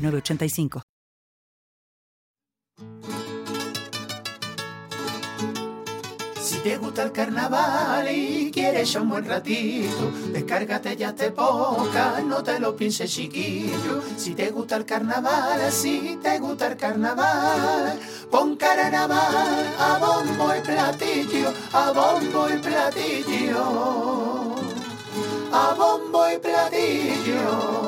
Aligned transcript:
906985. 0.00 0.82
Si 6.40 6.56
te 6.64 6.76
gusta 6.78 7.04
el 7.04 7.12
carnaval 7.12 8.06
y 8.10 8.50
quieres 8.50 8.94
un 8.94 9.08
buen 9.08 9.24
ratito, 9.24 10.10
descárgate 10.32 10.96
ya 10.96 11.14
te 11.14 11.30
poca, 11.30 12.20
no 12.20 12.42
te 12.42 12.58
lo 12.58 12.76
pienses 12.76 13.10
chiquillo. 13.10 14.02
Si 14.16 14.34
te 14.34 14.50
gusta 14.50 14.76
el 14.76 14.84
carnaval, 14.84 15.70
si 15.70 16.18
te 16.22 16.38
gusta 16.38 16.66
el 16.66 16.76
carnaval, 16.76 17.98
pon 18.30 18.56
carnaval 18.56 19.74
a 19.78 19.98
bombo 19.98 20.54
y 20.54 20.60
platillo, 20.60 21.52
a 21.72 21.92
bombo 21.92 22.48
y 22.50 22.58
platillo, 22.58 23.64
a 25.52 25.74
bombo 25.74 26.30
y 26.30 26.38
platillo. 26.38 27.79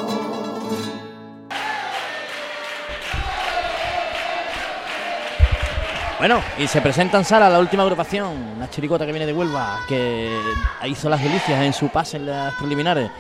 Bueno, 6.23 6.41
y 6.57 6.69
se 6.69 6.81
presenta 6.81 7.19
en 7.19 7.25
sala 7.25 7.51
la 7.51 7.59
última 7.59 7.83
agrupación, 7.83 8.29
una 8.57 8.71
chiricota 8.71 9.05
que 9.05 9.11
viene 9.11 9.27
de 9.27 9.33
Huelva, 9.33 9.81
que 9.89 10.31
hizo 10.87 11.11
las 11.11 11.21
delicias 11.21 11.61
en 11.65 11.73
su 11.73 11.89
pase 11.89 12.17
en 12.19 12.27
las 12.27 12.55
preliminares. 12.55 13.11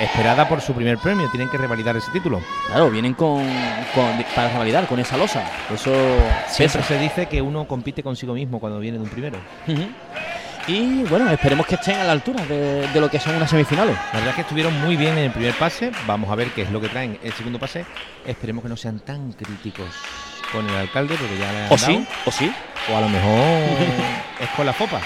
Esperada 0.00 0.48
por 0.48 0.60
su 0.60 0.72
primer 0.72 0.98
premio, 0.98 1.28
tienen 1.32 1.48
que 1.48 1.58
revalidar 1.58 1.96
ese 1.96 2.12
título. 2.12 2.40
Claro, 2.68 2.90
vienen 2.92 3.14
con, 3.14 3.42
con- 3.92 4.24
para 4.36 4.50
revalidar 4.50 4.86
con 4.86 5.00
esa 5.00 5.16
losa. 5.16 5.42
Eso 5.74 5.90
Siempre 6.46 6.78
pesa. 6.80 6.82
se 6.94 6.98
dice 7.00 7.26
que 7.26 7.42
uno 7.42 7.66
compite 7.66 8.04
consigo 8.04 8.34
mismo 8.34 8.60
cuando 8.60 8.78
viene 8.78 8.98
de 8.98 9.02
un 9.04 9.10
primero. 9.10 9.38
Y 10.68 11.02
bueno, 11.04 11.28
esperemos 11.30 11.66
que 11.66 11.74
estén 11.74 11.98
a 11.98 12.04
la 12.04 12.12
altura 12.12 12.44
de, 12.44 12.86
de 12.86 13.00
lo 13.00 13.08
que 13.10 13.18
son 13.18 13.34
unas 13.34 13.50
semifinales. 13.50 13.96
La 14.12 14.18
verdad 14.20 14.28
es 14.28 14.34
que 14.36 14.40
estuvieron 14.42 14.80
muy 14.80 14.94
bien 14.96 15.18
en 15.18 15.24
el 15.24 15.30
primer 15.32 15.54
pase. 15.54 15.90
Vamos 16.06 16.30
a 16.30 16.36
ver 16.36 16.50
qué 16.50 16.62
es 16.62 16.70
lo 16.70 16.80
que 16.80 16.88
traen 16.88 17.18
el 17.24 17.32
segundo 17.32 17.58
pase. 17.58 17.84
Esperemos 18.24 18.62
que 18.62 18.68
no 18.68 18.76
sean 18.76 19.00
tan 19.00 19.32
críticos 19.32 19.88
con 20.56 20.68
el 20.68 20.76
alcalde, 20.76 21.14
porque 21.18 21.36
ya 21.38 21.52
le 21.52 21.58
han 21.58 21.66
O 21.66 21.76
dado. 21.76 21.78
sí, 21.78 22.06
o 22.24 22.30
sí. 22.30 22.52
O 22.92 22.96
a 22.96 23.00
lo 23.00 23.08
mejor 23.08 23.32
es 24.40 24.48
con 24.56 24.66
la 24.66 24.72
fopa. 24.72 24.98
Ah, 24.98 25.02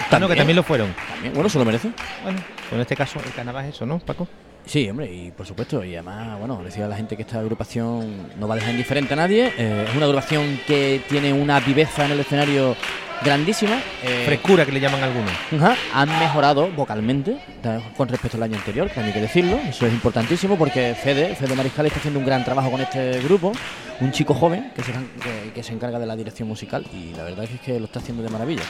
no, 0.00 0.06
que 0.06 0.10
También. 0.10 0.38
también 0.38 0.56
lo 0.56 0.62
fueron. 0.62 0.94
También, 1.10 1.34
bueno, 1.34 1.48
se 1.48 1.58
lo 1.58 1.64
merece. 1.64 1.90
Bueno, 2.22 2.38
pues 2.56 2.72
en 2.72 2.80
este 2.80 2.96
caso 2.96 3.20
el 3.24 3.32
carnaval 3.32 3.64
es 3.66 3.74
eso, 3.74 3.84
¿no, 3.86 3.98
Paco? 3.98 4.26
Sí, 4.66 4.88
hombre, 4.90 5.10
y 5.10 5.30
por 5.30 5.46
supuesto, 5.46 5.82
y 5.82 5.94
además, 5.94 6.38
bueno, 6.38 6.60
decía 6.62 6.86
la 6.86 6.96
gente 6.96 7.16
que 7.16 7.22
esta 7.22 7.38
agrupación 7.40 8.28
no 8.38 8.46
va 8.46 8.54
a 8.54 8.58
dejar 8.58 8.72
indiferente 8.72 9.14
a 9.14 9.16
nadie. 9.16 9.52
eh, 9.56 9.86
es 9.88 9.96
una 9.96 10.04
agrupación 10.04 10.60
que 10.66 11.00
tiene 11.08 11.32
una 11.32 11.58
viveza 11.60 12.04
en 12.04 12.10
el 12.12 12.20
escenario 12.20 12.76
grandísima. 13.24 13.80
eh, 14.04 14.24
Frescura 14.26 14.66
que 14.66 14.72
le 14.72 14.80
llaman 14.80 15.02
algunos. 15.02 15.32
Ajá, 15.56 15.74
han 15.94 16.08
mejorado 16.18 16.70
vocalmente 16.70 17.38
con 17.96 18.08
respecto 18.08 18.36
al 18.36 18.42
año 18.42 18.56
anterior, 18.56 18.90
que 18.90 19.00
hay 19.00 19.10
que 19.10 19.22
decirlo. 19.22 19.58
Eso 19.66 19.86
es 19.86 19.92
importantísimo 19.92 20.58
porque 20.58 20.94
Fede, 20.94 21.34
Fede 21.34 21.54
Mariscal 21.54 21.86
está 21.86 21.98
haciendo 21.98 22.20
un 22.20 22.26
gran 22.26 22.44
trabajo 22.44 22.70
con 22.70 22.80
este 22.82 23.20
grupo. 23.22 23.52
Un 24.00 24.12
chico 24.12 24.34
joven 24.34 24.70
que 24.76 24.82
se, 24.82 24.92
que, 24.92 25.52
que 25.54 25.62
se 25.62 25.72
encarga 25.72 25.98
de 25.98 26.06
la 26.06 26.14
dirección 26.14 26.46
musical 26.46 26.84
y 26.92 27.14
la 27.16 27.24
verdad 27.24 27.44
es 27.44 27.58
que 27.60 27.80
lo 27.80 27.86
está 27.86 27.98
haciendo 28.00 28.22
de 28.22 28.28
maravilla. 28.28 28.62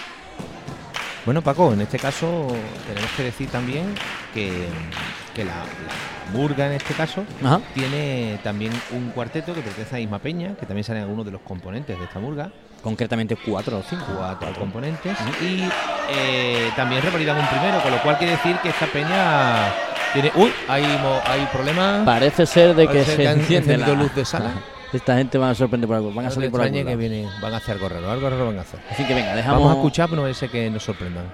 Bueno, 1.26 1.42
Paco, 1.42 1.72
en 1.74 1.82
este 1.82 1.98
caso 1.98 2.46
tenemos 2.86 3.10
que 3.14 3.24
decir 3.24 3.50
también 3.50 3.94
que, 4.32 4.68
que 5.38 5.44
la, 5.44 5.54
la 5.54 6.36
Murga, 6.36 6.66
en 6.66 6.72
este 6.72 6.94
caso, 6.94 7.24
Ajá. 7.44 7.60
tiene 7.72 8.40
también 8.42 8.72
un 8.90 9.10
cuarteto 9.10 9.54
que 9.54 9.60
pertenece 9.60 9.94
a 9.94 10.00
Isma 10.00 10.18
Peña, 10.18 10.56
que 10.58 10.66
también 10.66 10.82
salen 10.82 11.02
algunos 11.04 11.24
de 11.24 11.30
los 11.30 11.40
componentes 11.42 11.96
de 11.96 12.04
esta 12.04 12.18
Murga, 12.18 12.50
Concretamente 12.82 13.36
cuatro 13.36 13.78
o 13.78 13.82
cinco. 13.82 14.04
cuatro 14.16 14.52
componentes, 14.58 15.16
y 15.40 15.62
eh, 16.10 16.70
también 16.74 17.02
revalidan 17.02 17.38
un 17.38 17.46
primero, 17.46 17.80
con 17.82 17.92
lo 17.92 18.02
cual 18.02 18.18
quiere 18.18 18.32
decir 18.32 18.56
que 18.62 18.70
esta 18.70 18.86
peña 18.86 19.72
tiene... 20.12 20.32
¡Uy! 20.34 20.50
Hay, 20.68 20.82
hay 20.82 21.48
problemas. 21.52 22.04
Parece 22.04 22.44
ser 22.44 22.74
de 22.74 22.88
que 22.88 23.04
se 23.04 23.16
que 23.16 23.28
han 23.28 23.38
enciende 23.38 23.76
la 23.78 23.88
luz 23.90 24.12
de 24.14 24.24
sala. 24.24 24.50
Esta 24.92 25.16
gente 25.16 25.38
va 25.38 25.50
a 25.50 25.54
sorprender 25.54 25.86
por 25.86 25.96
algo, 25.96 26.08
van 26.12 26.26
a 26.26 26.28
No 26.30 26.34
salir 26.34 26.50
por 26.50 26.62
algún 26.62 26.78
extrañe 26.78 26.96
que 26.96 27.08
viene, 27.08 27.28
van 27.40 27.54
a 27.54 27.58
hacer 27.58 27.74
algo 27.74 27.88
raro, 27.88 28.10
algo 28.10 28.30
raro 28.30 28.46
van 28.46 28.58
a 28.58 28.62
hacer. 28.62 28.80
Así 28.90 29.04
que 29.04 29.14
venga, 29.14 29.34
dejamos. 29.36 29.60
Vamos 29.60 29.74
a 29.74 29.76
escuchar, 29.76 30.08
pero 30.08 30.26
no 30.26 30.34
ser 30.34 30.48
que 30.50 30.68
nos 30.70 30.82
sorprendan. 30.82 31.26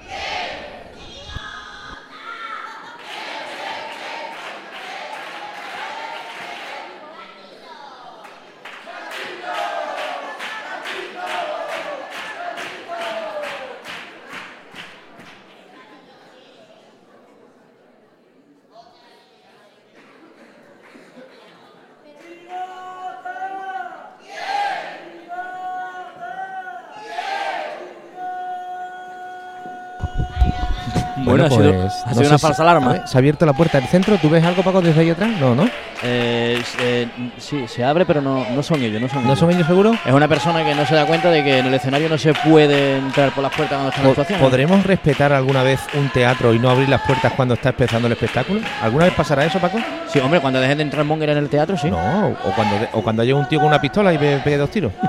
Bueno, 31.48 31.84
ha 31.86 31.90
sido, 31.90 32.04
ha 32.04 32.08
no 32.08 32.12
sido 32.14 32.22
sé 32.24 32.28
una 32.28 32.38
falsa 32.38 32.62
alarma. 32.62 32.92
ver, 32.92 33.08
se 33.08 33.16
ha 33.16 33.18
abierto 33.18 33.46
la 33.46 33.52
puerta 33.52 33.78
del 33.80 33.88
centro. 33.88 34.16
¿Tú 34.18 34.28
ves 34.30 34.44
algo, 34.44 34.62
Paco, 34.62 34.80
desde 34.80 35.00
ahí 35.00 35.10
atrás? 35.10 35.30
No, 35.40 35.54
¿no? 35.54 35.68
Eh, 36.02 36.62
eh, 36.80 37.08
sí, 37.38 37.64
se 37.66 37.82
abre, 37.84 38.04
pero 38.04 38.20
no, 38.20 38.44
no 38.50 38.62
son 38.62 38.82
ellos, 38.82 39.00
no 39.00 39.08
son 39.08 39.20
¿No 39.22 39.28
ellos. 39.28 39.38
son 39.38 39.50
ellos 39.50 39.66
seguros? 39.66 39.96
Es 40.04 40.12
una 40.12 40.28
persona 40.28 40.62
que 40.64 40.74
no 40.74 40.84
se 40.84 40.94
da 40.94 41.06
cuenta 41.06 41.30
de 41.30 41.42
que 41.42 41.58
en 41.60 41.66
el 41.66 41.74
escenario 41.74 42.08
no 42.08 42.18
se 42.18 42.34
puede 42.34 42.98
entrar 42.98 43.30
por 43.32 43.42
las 43.42 43.52
puertas 43.54 43.76
cuando 43.76 43.88
está 43.90 44.00
en 44.00 44.04
la 44.06 44.10
actuación. 44.10 44.40
¿Podremos 44.40 44.84
respetar 44.84 45.32
alguna 45.32 45.62
vez 45.62 45.80
un 45.94 46.08
teatro 46.10 46.52
y 46.52 46.58
no 46.58 46.68
abrir 46.70 46.88
las 46.88 47.00
puertas 47.02 47.32
cuando 47.32 47.54
está 47.54 47.70
empezando 47.70 48.06
el 48.06 48.12
espectáculo? 48.12 48.60
¿Alguna 48.82 49.06
vez 49.06 49.14
pasará 49.14 49.44
eso, 49.44 49.58
Paco? 49.58 49.78
Sí, 50.08 50.18
hombre, 50.18 50.40
cuando 50.40 50.60
dejen 50.60 50.78
de 50.78 50.84
entrar 50.84 51.04
Monger 51.04 51.30
en 51.30 51.38
el 51.38 51.48
teatro, 51.48 51.76
sí. 51.76 51.90
No, 51.90 52.28
o 52.28 52.50
cuando, 52.54 52.76
o 52.92 53.02
cuando 53.02 53.22
haya 53.22 53.34
un 53.34 53.48
tío 53.48 53.58
con 53.58 53.68
una 53.68 53.80
pistola 53.80 54.12
y 54.12 54.18
pegue 54.18 54.56
dos 54.58 54.70
tiros. 54.70 54.92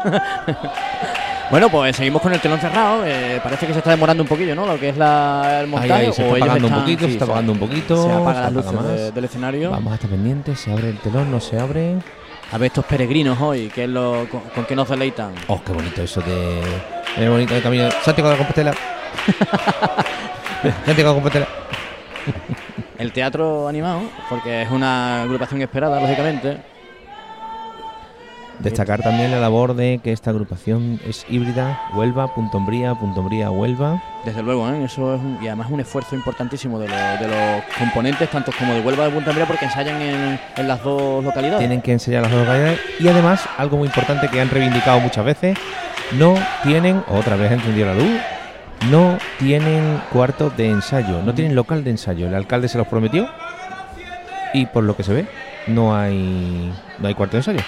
Bueno, 1.51 1.69
pues 1.69 1.95
seguimos 1.95 2.21
con 2.21 2.33
el 2.33 2.39
telón 2.39 2.59
cerrado. 2.59 3.03
eh, 3.05 3.39
parece 3.43 3.67
que 3.67 3.73
se 3.73 3.79
está 3.79 3.91
demorando 3.91 4.23
un 4.23 4.29
poquillo, 4.29 4.55
¿no? 4.55 4.65
Lo 4.65 4.79
que 4.79 4.89
es 4.89 4.97
la, 4.97 5.59
el 5.59 5.65
Ahí, 5.65 5.67
montaje. 5.67 5.93
ahí, 5.93 6.13
se 6.13 6.23
o 6.23 6.35
está 6.35 6.45
apagando 6.45 6.67
un 6.67 6.73
poquito, 6.73 6.99
sí, 7.01 7.05
se 7.05 7.11
está 7.13 7.25
apagando 7.25 7.51
un 7.51 7.59
poquito. 7.59 8.03
Se 8.03 8.11
apagan 8.11 8.49
se 8.49 8.55
las 8.55 8.65
apaga 8.67 8.81
luces 8.89 8.99
de- 9.05 9.11
del 9.11 9.25
escenario. 9.25 9.71
Vamos 9.71 9.91
a 9.91 9.95
estar 9.95 10.09
pendientes, 10.09 10.59
se 10.59 10.71
abre 10.71 10.89
el 10.89 10.97
telón, 10.99 11.31
no 11.31 11.39
se 11.39 11.59
abre. 11.59 11.95
A 12.51 12.57
ver 12.57 12.67
estos 12.67 12.85
peregrinos 12.85 13.39
hoy, 13.41 13.69
que 13.69 13.83
es 13.83 13.89
lo, 13.89 14.27
con, 14.29 14.41
con 14.41 14.65
qué 14.65 14.75
nos 14.75 14.89
deleitan. 14.89 15.33
Oh, 15.47 15.61
qué 15.63 15.71
bonito 15.71 16.01
eso 16.01 16.21
de. 16.21 16.61
Qué 17.15 17.29
bonito 17.29 17.55
el 17.55 17.61
camino. 17.63 17.89
Santiago 18.03 18.29
de 18.31 18.37
Compostela. 18.37 18.73
Santiago 20.85 21.09
de 21.09 21.15
Compostela. 21.15 21.47
El 22.97 23.11
teatro 23.11 23.67
animado, 23.67 24.01
porque 24.29 24.63
es 24.63 24.71
una 24.71 25.23
agrupación 25.23 25.61
esperada, 25.61 25.99
lógicamente. 25.99 26.57
Destacar 28.59 29.01
también 29.01 29.31
la 29.31 29.39
labor 29.39 29.75
de 29.75 29.99
que 30.03 30.11
esta 30.11 30.29
agrupación 30.31 30.99
es 31.07 31.25
híbrida, 31.29 31.79
Huelva, 31.93 32.33
Punto 32.33 32.57
Umbría, 32.57 32.95
Punto 32.95 33.19
Umbría, 33.21 33.51
Huelva. 33.51 34.01
Desde 34.23 34.41
luego, 34.41 34.67
¿eh? 34.69 34.83
eso 34.85 35.13
es 35.15 35.21
un- 35.21 35.37
y 35.41 35.47
además 35.47 35.67
un 35.69 35.79
esfuerzo 35.81 36.15
importantísimo 36.15 36.79
de, 36.79 36.87
lo- 36.87 36.95
de 36.95 37.27
los 37.27 37.63
componentes, 37.77 38.29
tanto 38.29 38.51
como 38.57 38.73
de 38.73 38.81
Huelva 38.81 39.05
de 39.05 39.11
Punta 39.11 39.29
Umbría, 39.31 39.45
porque 39.45 39.65
ensayan 39.65 40.01
en, 40.01 40.39
en 40.57 40.67
las 40.67 40.81
dos 40.83 41.23
localidades. 41.23 41.59
Tienen 41.59 41.81
que 41.81 41.91
enseñar 41.91 42.23
las 42.23 42.31
dos 42.31 42.39
localidades 42.41 42.79
y 42.99 43.07
además, 43.07 43.47
algo 43.57 43.77
muy 43.77 43.87
importante 43.87 44.27
que 44.29 44.41
han 44.41 44.49
reivindicado 44.49 44.99
muchas 44.99 45.25
veces, 45.25 45.57
no 46.13 46.35
tienen, 46.63 47.03
otra 47.07 47.35
vez 47.35 47.51
encendido 47.51 47.87
la 47.87 47.95
luz, 47.95 48.19
no 48.89 49.17
tienen 49.37 50.01
cuarto 50.11 50.49
de 50.49 50.69
ensayo, 50.69 51.21
no 51.23 51.33
tienen 51.33 51.55
local 51.55 51.83
de 51.83 51.91
ensayo. 51.91 52.27
El 52.27 52.35
alcalde 52.35 52.67
se 52.67 52.77
los 52.77 52.87
prometió 52.87 53.27
y 54.53 54.65
por 54.67 54.83
lo 54.83 54.95
que 54.95 55.03
se 55.03 55.13
ve, 55.13 55.25
no 55.67 55.95
hay, 55.95 56.71
no 56.99 57.07
hay 57.07 57.13
cuarto 57.13 57.33
de 57.33 57.39
ensayo. 57.39 57.59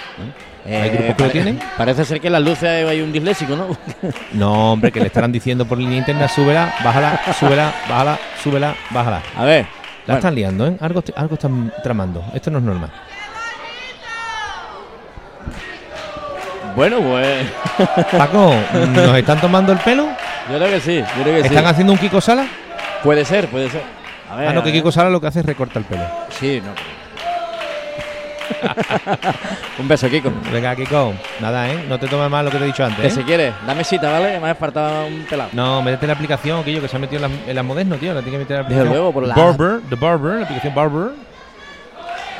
¿Hay 0.66 0.90
grupos 0.90 1.16
que 1.16 1.24
lo 1.24 1.30
tienen? 1.30 1.60
Parece 1.76 2.04
ser 2.04 2.20
que 2.20 2.26
en 2.26 2.34
las 2.34 2.42
luces 2.42 2.86
hay 2.86 3.00
un 3.00 3.12
disléxico, 3.12 3.56
¿no? 3.56 3.68
No, 4.32 4.72
hombre, 4.72 4.92
que 4.92 5.00
le 5.00 5.06
estarán 5.06 5.32
diciendo 5.32 5.64
por 5.64 5.78
línea 5.78 5.98
interna, 5.98 6.28
súbela, 6.28 6.74
bájala, 6.84 7.20
súbela, 7.38 7.72
bájala, 7.88 8.18
súbela, 8.42 8.74
bájala. 8.90 9.22
A 9.36 9.44
ver. 9.44 9.66
La 10.06 10.14
bueno, 10.14 10.18
están 10.18 10.34
liando, 10.34 10.66
¿eh? 10.66 10.76
Algo, 10.80 11.02
algo 11.16 11.34
están 11.34 11.72
tramando. 11.82 12.24
Esto 12.34 12.50
no 12.50 12.58
es 12.58 12.64
normal. 12.64 12.90
Bueno, 16.76 17.00
pues. 17.00 17.46
Paco, 18.18 18.54
¿nos 18.94 19.16
están 19.16 19.40
tomando 19.40 19.72
el 19.72 19.78
pelo? 19.78 20.06
Yo 20.50 20.56
creo 20.56 20.70
que 20.70 20.80
sí, 20.80 20.98
yo 20.98 21.22
creo 21.22 21.34
que 21.34 21.40
¿Están 21.48 21.64
sí. 21.64 21.70
haciendo 21.70 21.92
un 21.92 21.98
Kiko 21.98 22.20
Sala? 22.20 22.46
Puede 23.02 23.24
ser, 23.24 23.48
puede 23.48 23.68
ser. 23.68 23.82
A 24.30 24.36
ver. 24.36 24.48
Ah, 24.48 24.52
no, 24.52 24.60
a 24.60 24.62
que 24.62 24.70
ver. 24.70 24.78
Kiko 24.80 24.92
Sala 24.92 25.10
lo 25.10 25.20
que 25.20 25.26
hace 25.26 25.40
es 25.40 25.46
recorta 25.46 25.78
el 25.78 25.84
pelo. 25.84 26.04
Sí, 26.30 26.62
no. 26.64 26.72
Un 29.78 29.88
beso, 29.88 30.08
Kiko. 30.08 30.32
Venga, 30.52 30.74
Kiko, 30.74 31.14
nada, 31.40 31.68
¿eh? 31.70 31.84
No 31.88 31.98
te 31.98 32.06
tomes 32.08 32.30
mal 32.30 32.44
lo 32.44 32.50
que 32.50 32.58
te 32.58 32.64
he 32.64 32.66
dicho 32.66 32.84
antes. 32.84 33.00
Que 33.00 33.06
¿eh? 33.08 33.10
si 33.10 33.22
quieres, 33.22 33.54
dame 33.66 33.84
cita, 33.84 34.10
¿vale? 34.10 34.38
Me 34.40 34.50
ha 34.50 34.54
faltado 34.54 35.06
un 35.06 35.24
pelado. 35.28 35.50
No, 35.52 35.82
métete 35.82 36.04
en 36.06 36.08
la 36.08 36.14
aplicación, 36.14 36.64
Quillo, 36.64 36.80
que 36.80 36.88
se 36.88 36.96
ha 36.96 36.98
metido 36.98 37.24
en 37.24 37.30
la, 37.32 37.50
en 37.50 37.56
la 37.56 37.62
moderno, 37.62 37.96
tío. 37.96 38.12
La 38.14 38.20
tiene 38.22 38.38
que 38.38 38.44
meter 38.44 38.56
en 38.58 38.62
la 38.62 38.68
Desde 38.68 38.80
aplicación. 38.82 38.88
luego, 38.92 39.12
por 39.12 39.26
la- 39.26 39.34
Barber, 39.34 39.80
The 39.88 39.94
Barber, 39.96 40.34
la 40.40 40.42
aplicación 40.44 40.74
Barber. 40.74 41.10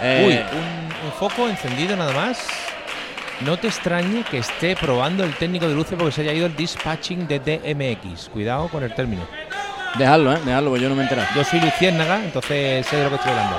Eh, 0.03 0.25
Uy, 0.27 0.59
un, 0.59 1.07
un 1.07 1.13
foco 1.19 1.49
encendido 1.49 1.97
nada 1.97 2.13
más. 2.13 2.47
No 3.41 3.57
te 3.57 3.69
extrañe 3.69 4.25
que 4.29 4.39
esté 4.39 4.75
probando 4.75 5.23
el 5.23 5.33
técnico 5.35 5.69
de 5.69 5.75
luces 5.75 5.95
porque 5.97 6.11
se 6.13 6.23
haya 6.23 6.33
ido 6.33 6.47
el 6.47 6.57
dispatching 6.57 7.29
de 7.29 7.39
DMX. 7.39 8.29
Cuidado 8.31 8.67
con 8.69 8.83
el 8.83 8.93
término. 8.95 9.23
Dejadlo, 9.97 10.33
¿eh? 10.33 10.39
Dejadlo, 10.45 10.71
porque 10.71 10.83
yo 10.83 10.89
no 10.89 10.97
me 10.97 11.03
he 11.03 11.05
enterado. 11.05 11.29
Yo 11.37 11.45
soy 11.45 11.61
Luciérnaga, 11.61 12.17
entonces 12.25 12.85
sé 12.87 12.97
de 12.97 13.05
lo 13.05 13.11
que 13.11 13.15
estoy 13.17 13.31
hablando. 13.31 13.57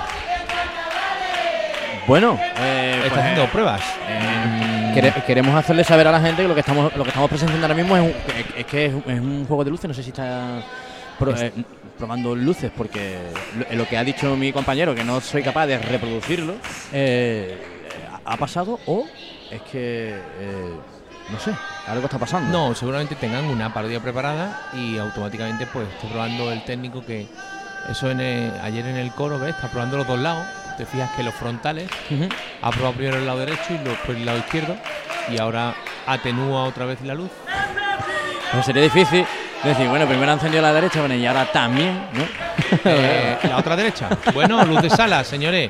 Bueno, 2.07 2.39
eh, 2.57 2.93
Está 3.03 3.09
pues, 3.09 3.21
haciendo 3.21 3.45
pruebas. 3.51 3.81
eh, 4.07 4.91
quere- 4.93 5.23
queremos 5.25 5.55
hacerle 5.55 5.83
saber 5.83 6.07
a 6.07 6.11
la 6.11 6.19
gente 6.21 6.41
que 6.41 6.47
lo 6.47 6.53
que 6.55 6.61
estamos 6.61 6.95
lo 6.95 7.03
que 7.03 7.09
estamos 7.09 7.29
presenciando 7.29 7.65
ahora 7.65 7.75
mismo 7.75 7.95
es, 7.95 8.01
un, 8.03 8.13
es 8.57 8.65
que 8.65 8.85
es 8.87 8.93
un, 8.93 9.03
es 9.07 9.19
un 9.19 9.45
juego 9.47 9.63
de 9.63 9.71
luces. 9.71 9.87
No 9.87 9.93
sé 9.93 10.01
si 10.03 10.09
está 10.09 10.61
pro- 11.19 11.35
eh, 11.35 11.51
probando 11.97 12.35
luces, 12.35 12.71
porque 12.75 13.17
lo, 13.71 13.77
lo 13.77 13.87
que 13.87 13.97
ha 13.97 14.03
dicho 14.03 14.35
mi 14.35 14.51
compañero, 14.51 14.95
que 14.95 15.03
no 15.03 15.21
soy 15.21 15.43
capaz 15.43 15.67
de 15.67 15.77
reproducirlo, 15.77 16.55
eh, 16.93 17.57
ha 18.25 18.37
pasado 18.37 18.79
o 18.87 19.05
es 19.51 19.61
que 19.71 20.15
eh, 20.39 20.71
no 21.29 21.39
sé, 21.39 21.51
algo 21.87 22.05
está 22.05 22.17
pasando. 22.17 22.49
No, 22.51 22.73
seguramente 22.73 23.15
tengan 23.15 23.45
una 23.45 23.71
parodia 23.71 23.99
preparada 23.99 24.61
y 24.73 24.97
automáticamente 24.97 25.67
pues 25.67 25.87
esté 25.87 26.07
probando 26.07 26.51
el 26.51 26.63
técnico 26.63 27.05
que 27.05 27.27
eso 27.87 28.09
en 28.09 28.19
el- 28.19 28.51
ayer 28.63 28.85
en 28.87 28.95
el 28.97 29.11
coro, 29.11 29.37
¿ves? 29.39 29.53
Está 29.55 29.67
probando 29.67 29.97
los 29.97 30.07
dos 30.07 30.17
lados. 30.19 30.45
Te 30.79 30.85
fijas 30.85 31.11
que 31.11 31.23
los 31.23 31.33
frontales 31.33 31.89
Ujú. 32.09 32.29
ha 32.61 32.71
probado 32.71 32.93
primero 32.93 33.17
el 33.17 33.25
lado 33.25 33.39
derecho 33.39 33.73
y 33.73 33.77
después 33.79 34.17
el 34.17 34.25
lado 34.25 34.37
izquierdo 34.37 34.77
y 35.29 35.37
ahora 35.37 35.75
atenúa 36.07 36.63
otra 36.63 36.85
vez 36.85 37.01
la 37.01 37.15
luz. 37.15 37.29
Pues 38.53 38.65
sería 38.65 38.83
difícil 38.83 39.25
decir, 39.61 39.89
bueno, 39.89 40.07
primero 40.07 40.31
ha 40.31 40.35
encendido 40.35 40.61
la 40.61 40.71
derecha, 40.71 41.01
bueno, 41.01 41.15
y 41.15 41.25
ahora 41.25 41.51
también, 41.51 42.01
¿no? 42.13 42.23
Eh, 42.85 43.37
la 43.43 43.57
otra 43.57 43.75
derecha. 43.75 44.07
Bueno, 44.33 44.63
luz 44.63 44.81
de 44.81 44.89
sala, 44.89 45.21
señores. 45.25 45.69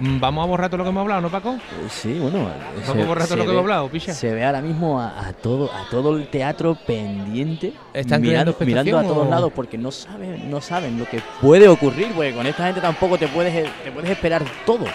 Mm, 0.00 0.18
Vamos 0.18 0.42
a 0.44 0.46
borrar 0.48 0.68
todo 0.70 0.78
lo 0.78 0.84
que 0.84 0.90
hemos 0.90 1.02
hablado, 1.02 1.20
¿no, 1.20 1.28
Paco? 1.28 1.56
Sí, 1.90 2.18
bueno. 2.18 2.48
Vamos 2.88 3.04
a 3.04 3.06
borrar 3.06 3.26
todo 3.28 3.36
lo 3.36 3.44
que 3.44 3.50
hemos 3.50 3.62
hablado, 3.62 3.88
picha. 3.88 4.14
Se 4.14 4.32
ve 4.32 4.44
ahora 4.44 4.60
mismo 4.62 4.98
a, 5.00 5.08
a 5.28 5.32
todo 5.34 5.70
a 5.72 5.88
todo 5.90 6.16
el 6.16 6.26
teatro 6.28 6.74
pendiente, 6.86 7.74
¿Están 7.92 8.22
mirando, 8.22 8.56
mirando 8.60 8.98
a 8.98 9.02
todos 9.02 9.26
o- 9.26 9.30
lados 9.30 9.52
porque 9.54 9.76
no 9.76 9.90
saben 9.90 10.50
no 10.50 10.60
saben 10.60 10.98
lo 10.98 11.04
que 11.06 11.20
puede 11.40 11.68
ocurrir, 11.68 12.08
porque 12.14 12.32
con 12.34 12.46
esta 12.46 12.64
gente 12.64 12.80
tampoco 12.80 13.18
te 13.18 13.28
puedes 13.28 13.52
te 13.84 13.92
puedes 13.92 14.10
esperar 14.10 14.42
todo. 14.64 14.86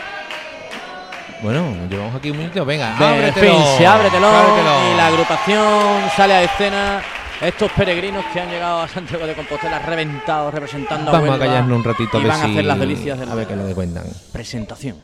Bueno, 1.43 1.63
llevamos 1.89 2.15
aquí 2.15 2.31
un 2.31 2.37
minuto. 2.39 2.65
Venga, 2.65 2.97
ábretelo. 2.97 3.53
fin, 3.53 3.63
se 3.77 3.85
abre 3.85 4.09
telón 4.09 4.33
ábretelo. 4.33 4.93
y 4.93 4.97
la 4.97 5.07
agrupación 5.07 6.09
sale 6.15 6.33
a 6.33 6.43
escena. 6.43 7.01
Estos 7.41 7.69
peregrinos 7.73 8.23
que 8.33 8.39
han 8.39 8.49
llegado 8.49 8.81
a 8.81 8.87
Santiago 8.87 9.27
de 9.27 9.33
Compostela 9.33 9.79
reventados 9.79 10.53
representando 10.53 11.11
Vamos 11.11 11.27
a 11.27 11.31
Huelva, 11.33 11.45
callarnos 11.45 11.77
un 11.77 11.83
ratito 11.83 12.17
a 12.17 12.19
y 12.19 12.23
ver 12.23 12.31
van 12.31 12.41
a 12.41 12.45
hacer 12.45 12.65
las 12.65 12.79
delicias 12.79 13.19
de 13.19 13.25
a 13.25 13.35
ver 13.35 13.51
la 13.51 13.63
le 13.63 13.75
cuentan. 13.75 14.05
presentación. 14.31 14.97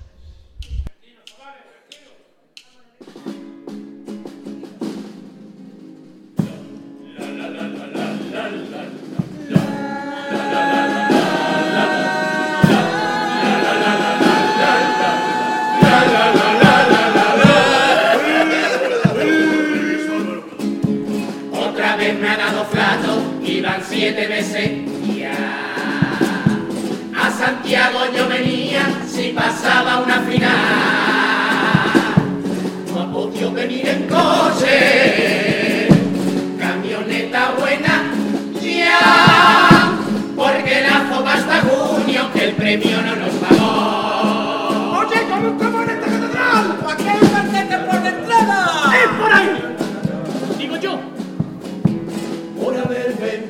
Siete 24.01 24.25
veces 24.25 24.71
ya. 25.15 25.31
A 27.15 27.30
Santiago 27.30 28.00
yo 28.18 28.27
venía 28.27 28.81
si 29.07 29.27
pasaba 29.30 30.00
una 30.00 30.21
final. 30.21 30.50
No 32.92 33.01
ha 33.01 33.13
podido 33.13 33.51
venir 33.51 33.88
en 33.88 34.07
coche, 34.07 35.88
camioneta 36.59 37.51
buena, 37.59 38.12
ya. 38.59 39.92
Porque 40.36 40.81
la 40.81 41.01
foga 41.01 41.33
hasta 41.36 41.62
junio, 41.62 42.27
que 42.33 42.45
el 42.45 42.53
premio 42.53 43.03
no 43.03 43.15
nos 43.18 43.30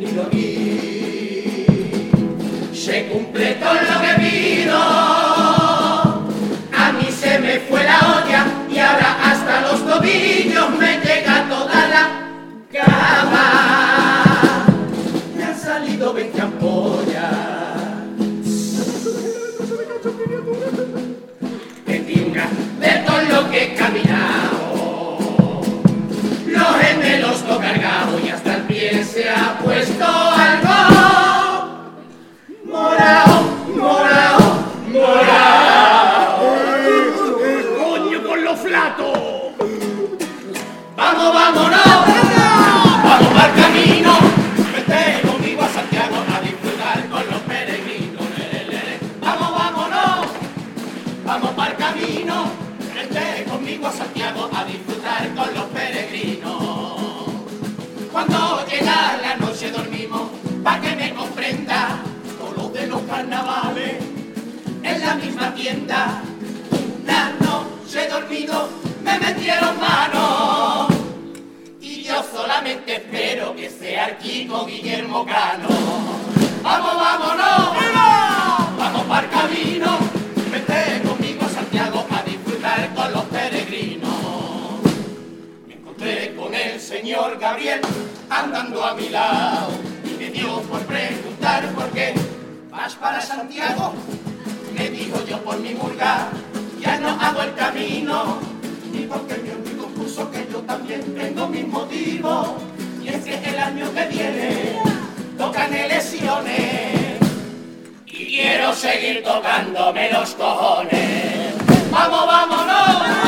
Ni 0.01 0.11
lo 0.13 0.70
misma 65.51 65.55
tienda. 65.55 66.21
Una 67.03 67.29
noche 67.39 68.07
dormido, 68.07 68.69
me 69.03 69.19
metieron 69.19 69.79
mano. 69.79 70.87
Y 71.79 72.03
yo 72.03 72.23
solamente 72.23 72.95
espero 72.95 73.55
que 73.55 73.69
sea 73.69 74.07
el 74.07 74.17
Kiko 74.17 74.65
Guillermo 74.65 75.25
Cano. 75.25 75.69
¡Vamos, 76.63 76.95
vámonos! 76.95 77.77
¡Vamos 78.77 79.03
para 79.03 79.25
el 79.25 79.31
camino! 79.31 79.97
Vete 80.51 81.01
conmigo 81.07 81.45
a 81.45 81.49
Santiago 81.49 82.05
a 82.11 82.23
disfrutar 82.23 82.93
con 82.93 83.11
los 83.11 83.23
peregrinos. 83.25 84.11
Me 85.67 85.73
encontré 85.75 86.35
con 86.35 86.53
el 86.53 86.79
señor 86.79 87.37
Gabriel 87.39 87.81
andando 88.29 88.85
a 88.85 88.93
mi 88.93 89.09
lado 89.09 89.71
y 90.05 90.17
me 90.17 90.29
dio 90.29 90.61
por 90.61 90.81
preguntar 90.81 91.67
por 91.73 91.89
qué 91.91 92.13
vas 92.69 92.95
para 92.95 93.21
Santiago. 93.21 93.93
Me 94.81 94.89
dijo 94.89 95.23
yo 95.27 95.37
por 95.43 95.59
mi 95.59 95.75
murga, 95.75 96.29
ya 96.79 96.97
no 96.97 97.09
hago 97.09 97.43
el 97.43 97.53
camino. 97.53 98.39
Y 98.91 99.01
porque 99.01 99.35
mi 99.35 99.51
amigo 99.51 99.85
puso 99.89 100.31
que 100.31 100.47
yo 100.51 100.57
también 100.61 101.03
tengo 101.13 101.47
mis 101.47 101.67
motivos. 101.67 102.53
Y 102.99 103.09
es 103.09 103.23
que 103.23 103.35
el 103.47 103.59
año 103.59 103.93
que 103.93 104.07
viene 104.07 104.79
tocan 105.37 105.71
elecciones. 105.71 107.19
Y 108.07 108.25
quiero 108.25 108.73
seguir 108.73 109.21
tocándome 109.23 110.11
los 110.13 110.31
cojones. 110.31 111.53
Vamos, 111.91 112.25
vámonos, 112.25 113.20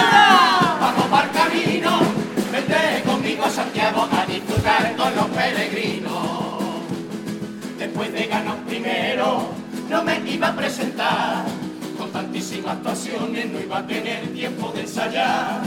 iba 13.73 13.79
a 13.79 13.87
tener 13.87 14.33
tiempo 14.33 14.71
de 14.71 14.81
ensayar. 14.81 15.61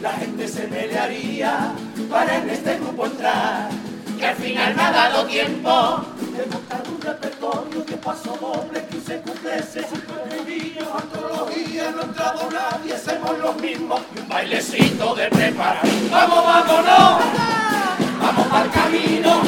La 0.00 0.12
gente 0.12 0.48
se 0.48 0.62
pelearía 0.62 1.72
para 2.08 2.38
en 2.38 2.48
este 2.48 2.78
grupo 2.78 3.04
entrar. 3.04 3.68
Que 4.18 4.26
al 4.26 4.36
final 4.36 4.74
me 4.74 4.82
ha 4.82 4.90
dado 4.90 5.26
tiempo 5.26 6.04
de 6.36 6.46
montar 6.46 6.82
un 6.88 7.00
repertorio 7.00 7.84
de 7.84 7.96
paso 7.98 8.36
doble, 8.40 8.82
15 8.90 9.20
cuplés, 9.20 9.64
cinco 9.72 10.12
estribillos, 10.24 10.88
antología. 11.02 11.40
todavía 11.44 11.90
no 11.90 12.02
entrado 12.02 12.50
nadie, 12.50 12.94
hacemos 12.94 13.38
los 13.38 13.56
mismos 13.56 14.00
un 14.18 14.28
bailecito 14.28 15.14
de 15.14 15.28
preparar. 15.28 15.82
Vamos, 16.10 16.44
vámonos, 16.44 17.22
vamos 18.20 18.52
al 18.52 18.70
camino, 18.70 19.42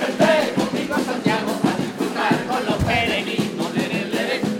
vente 0.00 0.54
conmigo 0.56 0.94
a 0.94 1.00
Santiago 1.00 1.52
a 1.64 1.82
disfrutar 1.82 2.44
con 2.46 2.66
los 2.66 2.84
peregrinos. 2.84 3.68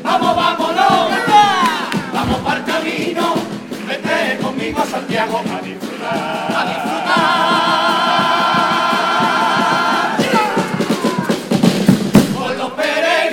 Vamos, 0.03 0.37
vámonos, 0.37 1.38
el 2.57 2.65
camino, 2.65 3.35
vente 3.87 4.39
conmigo 4.43 4.81
a 4.81 4.87
Santiago 4.87 5.39
a 5.39 5.61
disfrutar. 5.61 6.53
A 6.57 6.65
disfrutar. 6.67 7.09
Con 12.39 12.59
los 12.59 12.71
peregrinos. 12.71 13.29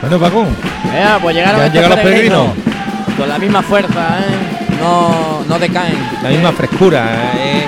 Bueno, 0.00 0.18
Paco, 0.18 0.46
Vea, 0.92 1.18
pues 1.20 1.34
llegaron 1.34 1.58
Ya 1.58 1.64
han 1.64 1.68
estos 1.68 1.82
llegado 1.82 1.96
los 1.96 2.04
peregrinos. 2.04 2.73
Con 3.16 3.28
la 3.28 3.38
misma 3.38 3.62
fuerza, 3.62 4.18
¿eh? 4.20 4.76
No, 4.80 5.44
no 5.48 5.58
decaen. 5.58 5.96
la 6.22 6.28
misma 6.30 6.52
frescura. 6.52 7.32
eh, 7.36 7.66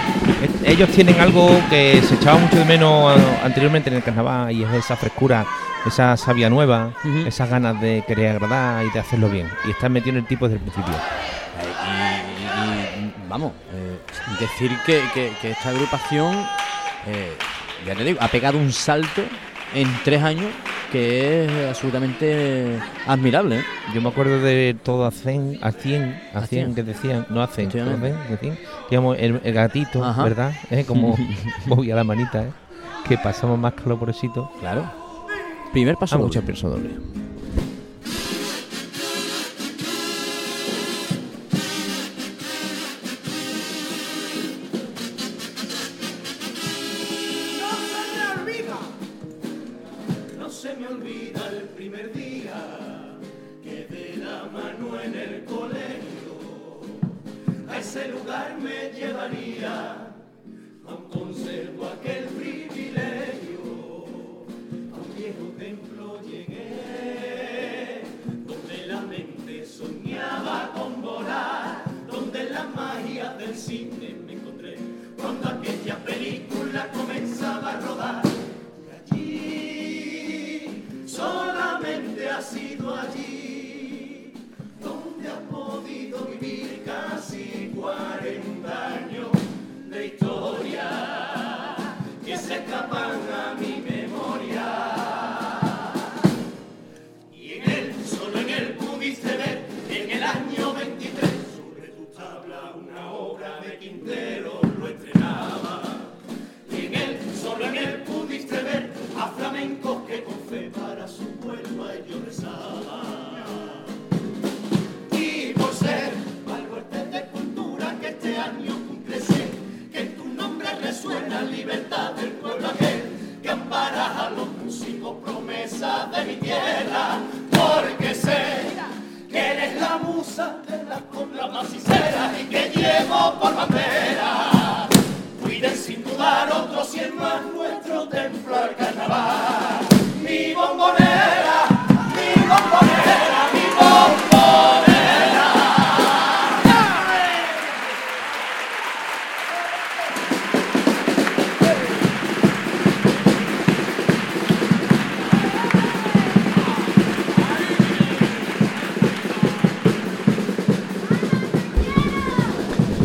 ellos 0.65 0.89
tienen 0.91 1.21
algo 1.21 1.49
que 1.71 2.03
se 2.03 2.17
echaba 2.17 2.39
mucho 2.39 2.57
de 2.57 2.65
menos 2.65 3.19
anteriormente 3.45 3.89
en 3.89 3.97
el 3.97 4.03
carnaval 4.03 4.51
y 4.53 4.65
es 4.65 4.73
esa 4.73 4.97
frescura, 4.97 5.47
esa 5.87 6.17
savia 6.17 6.51
nueva, 6.51 6.91
esas 7.27 7.49
ganas 7.49 7.81
de 7.81 8.03
querer 8.07 8.33
agradar 8.37 8.85
y 8.85 8.91
de 8.91 8.99
hacerlo 8.99 9.29
bien. 9.29 9.49
Y 9.67 9.71
están 9.71 9.97
en 9.97 10.17
el 10.17 10.27
tipo 10.27 10.49
desde 10.49 10.57
el 10.57 10.63
principio. 10.71 10.95
Eh, 10.95 12.23
y, 12.39 13.01
y- 13.01 13.05
y, 13.07 13.15
vamos, 13.29 13.53
eh, 13.73 13.99
decir 14.41 14.77
que, 14.85 15.01
que- 15.15 15.33
que 15.41 15.51
esta 15.53 15.69
agrupación, 15.71 16.35
ya 17.87 17.95
te 17.95 18.03
digo, 18.05 18.19
ha 18.21 18.29
pegado 18.29 18.59
un 18.59 18.73
salto 18.73 19.23
en 19.75 19.89
tres 20.05 20.23
años 20.23 20.47
que 20.93 21.45
es 21.45 21.69
absolutamente 21.69 22.79
admirable. 23.07 23.59
¿eh? 23.61 23.65
Yo 23.95 24.01
me 24.01 24.09
acuerdo 24.09 24.41
de 24.41 24.77
todo 24.83 25.05
a 25.07 25.11
100, 25.11 25.59
a 25.63 25.73
100, 25.73 26.21
a 26.35 26.39
A 26.39 26.47
100 26.47 26.49
cien. 26.49 26.75
que 26.75 26.83
decían, 26.83 27.27
no 27.31 27.43
a 27.43 27.47
100, 27.49 27.69
todo 27.71 27.83
a 27.83 27.85
Efectivamente. 27.87 28.19
100, 28.29 28.31
de 28.31 28.57
100. 28.57 28.59
Digamos, 28.91 29.17
el, 29.19 29.41
el 29.43 29.55
gatito, 29.55 30.05
Ajá. 30.05 30.25
¿verdad? 30.25 30.53
Es 30.71 30.87
como 30.87 31.17
movía 31.67 31.95
la 31.97 32.05
manita, 32.05 32.43
¿eh? 32.45 32.51
Que 33.09 33.19
pasamos 33.19 33.59
más 33.59 33.75
calor 33.75 33.99
por 33.99 34.11
esito. 34.11 34.51
Claro. 34.61 34.91
Primer 35.73 35.97
paso. 35.97 36.17
Doble. 36.17 36.27
muchas 36.41 36.63
doble. 36.63 36.91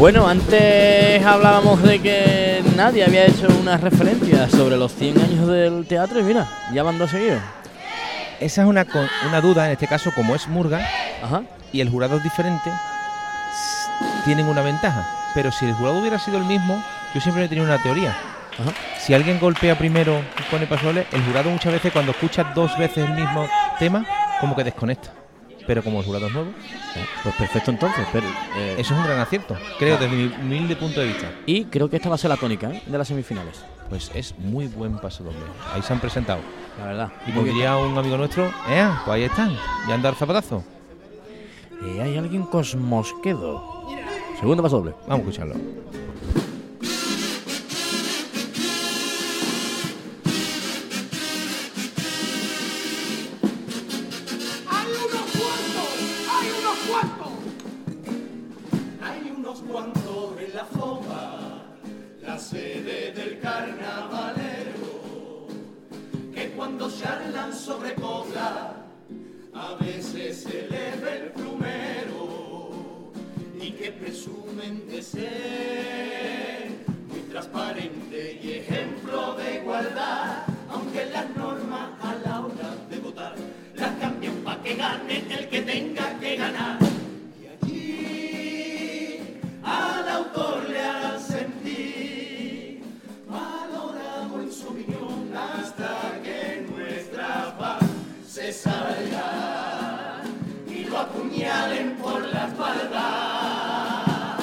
Bueno, 0.01 0.27
antes 0.27 1.23
hablábamos 1.23 1.83
de 1.83 2.01
que 2.01 2.63
nadie 2.75 3.05
había 3.05 3.27
hecho 3.27 3.47
una 3.61 3.77
referencia 3.77 4.49
sobre 4.49 4.75
los 4.75 4.95
100 4.95 5.21
años 5.21 5.47
del 5.47 5.85
teatro 5.85 6.19
y 6.19 6.23
mira, 6.23 6.47
ya 6.73 6.81
van 6.81 6.97
dos 6.97 7.11
seguidos. 7.11 7.39
Esa 8.39 8.63
es 8.63 8.67
una, 8.67 8.87
una 9.27 9.41
duda, 9.41 9.67
en 9.67 9.73
este 9.73 9.85
caso, 9.85 10.11
como 10.15 10.33
es 10.33 10.47
Murga 10.47 10.83
Ajá. 11.21 11.43
y 11.71 11.81
el 11.81 11.89
jurado 11.91 12.17
es 12.17 12.23
diferente, 12.23 12.71
tienen 14.25 14.47
una 14.47 14.63
ventaja. 14.63 15.07
Pero 15.35 15.51
si 15.51 15.65
el 15.65 15.73
jurado 15.73 15.99
hubiera 15.99 16.17
sido 16.17 16.39
el 16.39 16.45
mismo, 16.45 16.83
yo 17.13 17.21
siempre 17.21 17.45
he 17.45 17.47
tenido 17.47 17.67
una 17.67 17.77
teoría. 17.83 18.09
Ajá. 18.09 18.73
Si 18.99 19.13
alguien 19.13 19.39
golpea 19.39 19.77
primero 19.77 20.19
y 20.39 20.49
pone 20.49 20.65
pasoles, 20.65 21.05
el 21.11 21.23
jurado 21.25 21.51
muchas 21.51 21.73
veces 21.73 21.93
cuando 21.93 22.13
escucha 22.13 22.43
dos 22.55 22.75
veces 22.75 23.07
el 23.07 23.13
mismo 23.13 23.47
tema, 23.77 24.03
como 24.39 24.55
que 24.55 24.63
desconecta. 24.63 25.20
Pero 25.67 25.83
como 25.83 25.99
el 25.99 26.05
jurado 26.05 26.27
es 26.27 26.33
nuevo, 26.33 26.51
Pues 27.23 27.35
perfecto 27.35 27.71
entonces. 27.71 28.05
Pero, 28.11 28.27
eh, 28.57 28.75
eso 28.77 28.93
es 28.93 28.99
un 28.99 29.05
gran 29.05 29.19
acierto, 29.19 29.55
creo, 29.77 29.97
desde 29.97 30.15
mi 30.15 30.33
humilde 30.41 30.75
punto 30.75 30.99
de 30.99 31.07
vista. 31.07 31.31
Y 31.45 31.65
creo 31.65 31.89
que 31.89 31.97
esta 31.97 32.09
va 32.09 32.15
a 32.15 32.17
ser 32.17 32.29
la 32.29 32.37
tónica 32.37 32.71
¿eh? 32.71 32.81
de 32.85 32.97
las 32.97 33.07
semifinales. 33.07 33.63
Pues 33.89 34.11
es 34.15 34.37
muy 34.37 34.67
buen 34.67 34.97
paso 34.97 35.23
doble. 35.23 35.39
Ahí 35.73 35.81
se 35.81 35.93
han 35.93 35.99
presentado. 35.99 36.39
La 36.79 36.85
verdad. 36.85 37.11
Y 37.27 37.31
como 37.31 37.45
diría 37.45 37.77
un 37.77 37.97
amigo 37.97 38.17
nuestro, 38.17 38.47
eh, 38.69 38.89
pues 39.05 39.15
ahí 39.15 39.23
están, 39.23 39.53
ya 39.87 39.95
han 39.95 40.01
dado 40.01 40.13
el 40.13 40.19
zapatazo. 40.19 40.63
Eh, 41.83 42.01
hay 42.01 42.17
alguien 42.17 42.43
cosmosquedo. 42.43 43.87
Segundo 44.39 44.63
paso 44.63 44.77
doble. 44.77 44.93
Vamos 45.07 45.25
a 45.25 45.29
escucharlo. 45.29 45.55
por 102.01 102.21
la 102.27 102.47
espalda. 102.47 104.37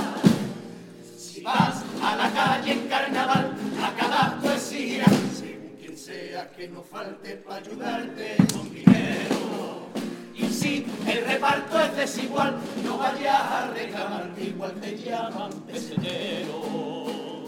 Si 1.17 1.43
vas 1.43 1.85
a 2.03 2.17
la 2.17 2.31
calle 2.31 2.73
en 2.73 2.89
carnaval, 2.89 3.55
a 3.83 3.93
cada 3.95 4.39
poesía, 4.41 5.05
según 5.35 5.77
quien 5.79 5.97
sea 5.97 6.51
que 6.51 6.69
no 6.69 6.83
falte 6.83 7.37
para 7.37 7.57
ayudarte 7.57 8.37
con 8.53 8.73
dinero. 8.73 9.89
Y 10.35 10.47
si 10.49 10.87
el 11.07 11.25
reparto 11.27 11.79
es 11.81 11.97
desigual, 11.97 12.57
no 12.85 12.97
vayas 12.97 13.41
a 13.41 13.71
reclamar 13.75 14.31
igual 14.41 14.73
te 14.81 14.97
llaman 14.97 15.51
pesetero. 15.67 17.45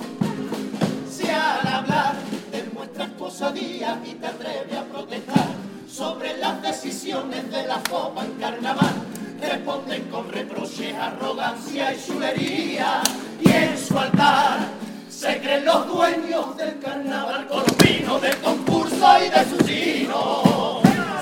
Si 1.09 1.27
al 1.29 1.67
hablar 1.67 2.17
demuestras 2.53 3.17
tu 3.17 3.25
osadía 3.25 3.99
y 4.05 4.15
te 4.15 4.27
atreves 4.27 4.77
a 4.77 4.85
protestar 4.85 5.49
sobre 5.89 6.37
las 6.37 6.61
decisiones 6.63 7.51
de 7.51 7.67
la 7.67 7.83
copa 7.89 8.25
en 8.25 8.33
carnaval 8.35 9.10
responden 9.41 10.05
con 10.05 10.31
reproches, 10.31 10.95
arrogancia 10.95 11.93
y 11.93 12.07
chulería. 12.07 13.03
Y 13.41 13.51
en 13.51 13.79
su 13.79 13.99
altar 13.99 14.69
se 15.09 15.41
creen 15.41 15.65
los 15.65 15.87
dueños 15.87 16.57
del 16.57 16.79
carnaval 16.79 17.47
colombino, 17.47 18.19
del 18.19 18.37
concurso 18.39 19.07
y 19.25 19.29
de 19.29 19.45
su 19.45 19.57
tino. 19.65 20.81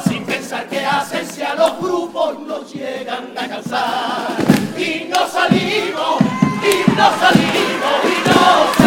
Sin 0.09 0.25
pensar 0.25 0.69
que 0.69 0.85
hacen 0.85 1.27
si 1.27 1.43
a 1.43 1.55
los 1.55 1.79
grupos 1.79 2.39
nos 2.41 2.73
llegan 2.73 3.33
a 3.37 3.49
cansar. 3.49 4.29
Y 4.77 5.09
no 5.09 5.27
salimos, 5.29 6.21
y 6.63 6.91
no 6.91 7.11
salimos, 7.19 7.99
y 8.05 8.29
no 8.29 8.35
salimos. 8.35 8.77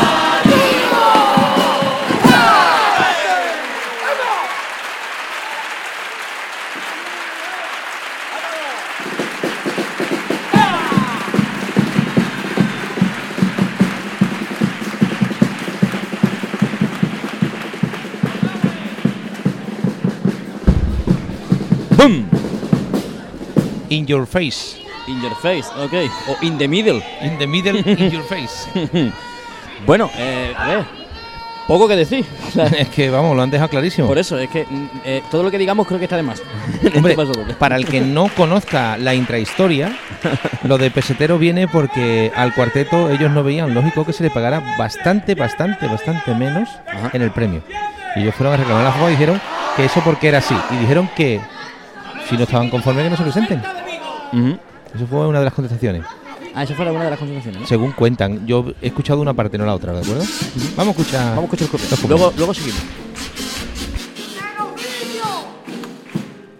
¡Bum! 22.02 22.26
In 23.90 24.08
your 24.08 24.26
face. 24.26 24.78
In 25.08 25.22
your 25.22 25.36
face, 25.36 25.68
ok. 25.78 25.94
O 26.30 26.38
in 26.42 26.58
the 26.58 26.68
middle. 26.68 27.00
In 27.22 27.38
the 27.38 27.46
middle, 27.46 27.78
in 27.78 28.10
your 28.10 28.24
face. 28.24 28.68
Bueno, 29.86 30.12
eh, 30.16 30.54
a 30.56 30.68
ver. 30.68 30.86
Poco 31.68 31.88
que 31.88 31.96
decir. 31.96 32.24
Es 32.78 32.90
que, 32.90 33.10
vamos, 33.10 33.36
lo 33.36 33.42
han 33.42 33.50
dejado 33.50 33.70
clarísimo. 33.70 34.08
por 34.08 34.20
eso, 34.20 34.38
es 34.38 34.48
que 34.50 34.64
mm, 34.64 34.88
eh, 35.04 35.24
todo 35.32 35.42
lo 35.42 35.50
que 35.50 35.58
digamos 35.58 35.88
creo 35.88 35.98
que 35.98 36.06
está 36.06 36.18
de 36.18 36.24
más. 36.24 36.42
Hombre, 36.96 37.16
para 37.58 37.78
el 37.78 37.86
que 37.86 38.02
no 38.02 38.30
conozca 38.30 38.98
la 38.98 39.16
intrahistoria, 39.16 39.96
lo 40.64 40.78
de 40.78 40.92
pesetero 40.92 41.40
viene 41.40 41.68
porque 41.68 42.32
al 42.36 42.54
cuarteto 42.54 43.10
ellos 43.10 43.32
no 43.32 43.44
veían 43.44 43.74
lógico 43.74 44.06
que 44.06 44.14
se 44.14 44.24
le 44.24 44.30
pagara 44.30 44.76
bastante, 44.78 45.34
bastante, 45.34 45.88
bastante 45.88 46.34
menos 46.36 46.70
Ajá. 46.88 47.10
en 47.14 47.22
el 47.24 47.32
premio. 47.32 47.64
Y 48.16 48.22
ellos 48.22 48.36
fueron 48.36 48.54
a 48.54 48.58
reclamar 48.58 48.84
la 48.84 48.92
FOA 48.92 49.10
y 49.10 49.12
dijeron 49.12 49.42
que 49.76 49.86
eso 49.86 50.02
porque 50.04 50.28
era 50.28 50.40
así. 50.40 50.56
Y 50.72 50.78
dijeron 50.78 51.10
que 51.16 51.42
si 52.32 52.38
no 52.38 52.44
estaban 52.44 52.70
conformes 52.70 53.04
que 53.04 53.10
no 53.10 53.18
se 53.18 53.24
presenten. 53.24 53.62
Eso 54.96 55.06
fue 55.06 55.28
una 55.28 55.40
de 55.40 55.46
las 55.46 55.54
contestaciones. 55.54 56.04
Ah, 56.56 56.64
esa 56.64 56.76
fue 56.76 56.86
alguna 56.86 57.04
de 57.06 57.10
las 57.10 57.20
consideraciones. 57.20 57.62
¿no? 57.62 57.68
Según 57.68 57.92
cuentan, 57.92 58.48
yo 58.48 58.74
he 58.82 58.88
escuchado 58.88 59.22
una 59.22 59.34
parte, 59.34 59.58
no 59.58 59.66
la 59.66 59.76
otra, 59.76 59.92
¿de 59.92 60.00
acuerdo? 60.00 60.24
Vamos 60.78 60.98
a 60.98 61.02
escuchar. 61.02 61.36
Vamos 61.36 61.44
a 61.44 61.56
escuchar 61.56 61.66
el 61.66 61.72
comentarios. 61.72 62.10
Luego, 62.10 62.34
luego 62.38 62.54
seguimos. 62.54 62.82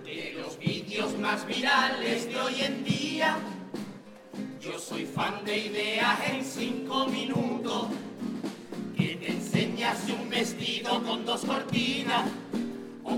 de 0.04 0.36
los 0.42 0.60
vídeos 0.60 1.18
más 1.20 1.48
virales 1.48 2.28
de 2.28 2.38
hoy 2.38 2.62
en 2.62 2.84
día. 2.84 3.38
Yo 4.62 4.78
soy 4.78 5.06
fan 5.06 5.46
de 5.46 5.58
ideas 5.58 6.20
en 6.34 6.44
cinco 6.44 7.08
minutos. 7.08 7.88
Que 8.98 9.16
te 9.16 9.32
enseñas 9.32 10.00
un 10.10 10.30
vestido 10.30 11.02
con 11.04 11.26
dos 11.26 11.42
cortinas. 11.46 12.24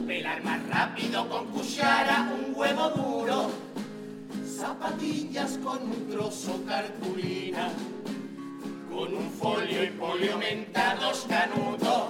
Pelar 0.07 0.43
más 0.43 0.67
rápido 0.67 1.29
con 1.29 1.45
cuchara 1.47 2.29
un 2.33 2.53
huevo 2.53 2.89
duro. 2.89 3.51
Zapatillas 4.45 5.57
con 5.63 5.81
un 5.81 6.09
trozo 6.09 6.61
cartulina. 6.67 7.69
Con 8.89 9.13
un 9.13 9.31
folio 9.31 9.83
y 9.83 9.87
polio 9.91 10.37
menta 10.37 10.95
dos 10.99 11.25
canutos 11.27 12.09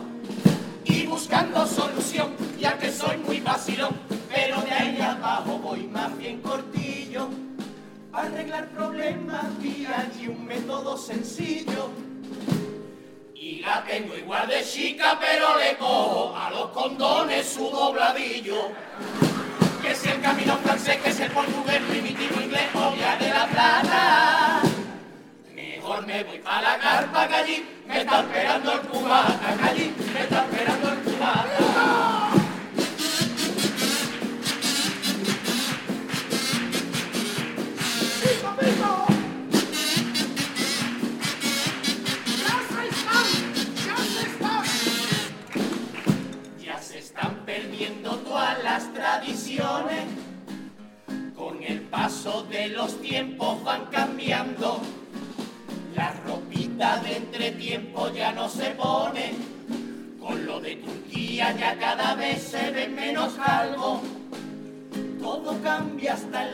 y 0.85 1.05
buscando 1.05 1.65
solución, 1.67 2.33
ya 2.59 2.77
que 2.77 2.91
soy 2.91 3.17
muy 3.17 3.39
vacilón, 3.39 3.95
pero 4.27 4.61
de 4.61 4.71
ahí 4.71 4.99
abajo 4.99 5.59
voy 5.59 5.83
más 5.83 6.17
bien 6.17 6.41
cortillo. 6.41 7.29
Arreglar 8.11 8.69
problemas 8.69 9.45
y 9.61 9.85
allí 9.85 10.27
un 10.27 10.45
método 10.45 10.97
sencillo. 10.97 11.89
Y 13.45 13.59
la 13.59 13.83
tengo 13.83 14.15
igual 14.15 14.47
de 14.47 14.63
chica, 14.63 15.19
pero 15.19 15.57
le 15.57 15.75
cojo 15.75 16.33
a 16.33 16.49
los 16.49 16.69
condones 16.69 17.45
su 17.45 17.69
dobladillo. 17.69 18.71
Que 19.81 19.93
si 19.93 20.07
el 20.07 20.21
camino 20.21 20.55
francés, 20.59 20.95
que 21.03 21.09
es 21.09 21.19
el 21.19 21.29
portugués, 21.29 21.81
primitivo 21.89 22.39
inglés, 22.39 22.69
o 22.73 22.95
ya 22.95 23.17
de 23.17 23.27
la 23.27 23.45
plata. 23.47 24.61
Mejor 25.53 26.07
me 26.07 26.23
voy 26.23 26.39
para 26.39 26.61
la 26.61 26.79
carpa 26.79 27.27
que 27.27 27.35
allí 27.35 27.65
me 27.85 27.99
está 27.99 28.21
esperando 28.21 28.71
el 28.71 28.79
cubata, 28.79 29.57
que 29.57 29.69
allí 29.69 29.93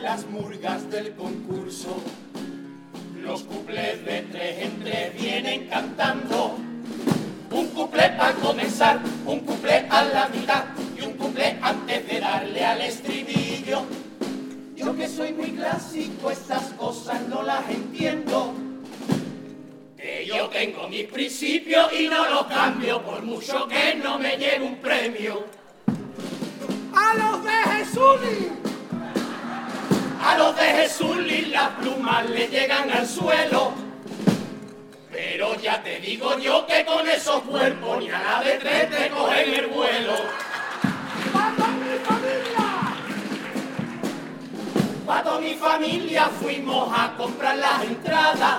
las 0.02 0.26
murgas 0.26 0.90
del 0.90 1.14
concurso. 1.14 1.96
Los 3.16 3.42
cuplés 3.42 4.04
de 4.04 4.22
tres 4.32 4.62
en 4.62 4.80
tres 4.80 5.20
vienen 5.20 5.68
cantando. 5.68 6.56
Un 7.50 7.66
cuplé 7.68 8.10
para 8.10 8.32
comenzar, 8.34 9.00
un 9.26 9.40
cuplé 9.40 9.86
a 9.90 10.04
la 10.04 10.28
mitad 10.28 10.64
y 10.96 11.02
un 11.02 11.12
cuplé 11.14 11.58
antes 11.60 12.08
de 12.08 12.20
darle 12.20 12.64
al 12.64 12.80
estribillo. 12.80 13.82
Yo 14.74 14.96
que 14.96 15.08
soy 15.08 15.32
muy 15.32 15.50
clásico, 15.50 16.30
estas 16.30 16.64
cosas 16.78 17.20
no 17.28 17.42
las 17.42 17.68
entiendo. 17.68 18.54
Que 19.96 20.24
yo 20.26 20.48
tengo 20.48 20.88
mis 20.88 21.04
principios 21.04 21.92
y 21.92 22.08
no 22.08 22.28
los 22.30 22.46
cambio 22.46 23.02
por 23.02 23.22
mucho 23.22 23.68
que 23.68 23.96
no 23.96 24.18
me 24.18 24.38
lleve 24.38 24.64
un 24.64 24.76
premio. 24.76 25.44
A 26.94 27.14
los 27.14 27.44
de 27.44 27.50
Jesús, 27.50 28.69
a 30.22 30.36
los 30.38 30.56
de 30.56 30.62
Jesús 30.62 31.16
las 31.50 31.68
plumas 31.70 32.28
le 32.28 32.48
llegan 32.48 32.90
al 32.90 33.06
suelo. 33.06 33.72
Pero 35.10 35.54
ya 35.60 35.82
te 35.82 36.00
digo 36.00 36.38
yo 36.38 36.66
que 36.66 36.84
con 36.84 37.08
esos 37.08 37.40
cuerpos 37.42 37.98
ni 37.98 38.10
a 38.10 38.22
la 38.22 38.42
de 38.42 38.58
tres 38.58 38.90
te 38.90 39.10
cogen 39.10 39.54
el 39.54 39.66
vuelo. 39.66 40.14
¡Pa' 41.32 41.52
toda 41.56 41.70
mi 41.70 41.98
familia! 42.04 42.70
Pa' 45.06 45.22
toda 45.22 45.40
mi 45.40 45.54
familia 45.54 46.26
fuimos 46.40 46.92
a 46.96 47.12
comprar 47.16 47.56
las 47.56 47.82
entradas. 47.82 48.58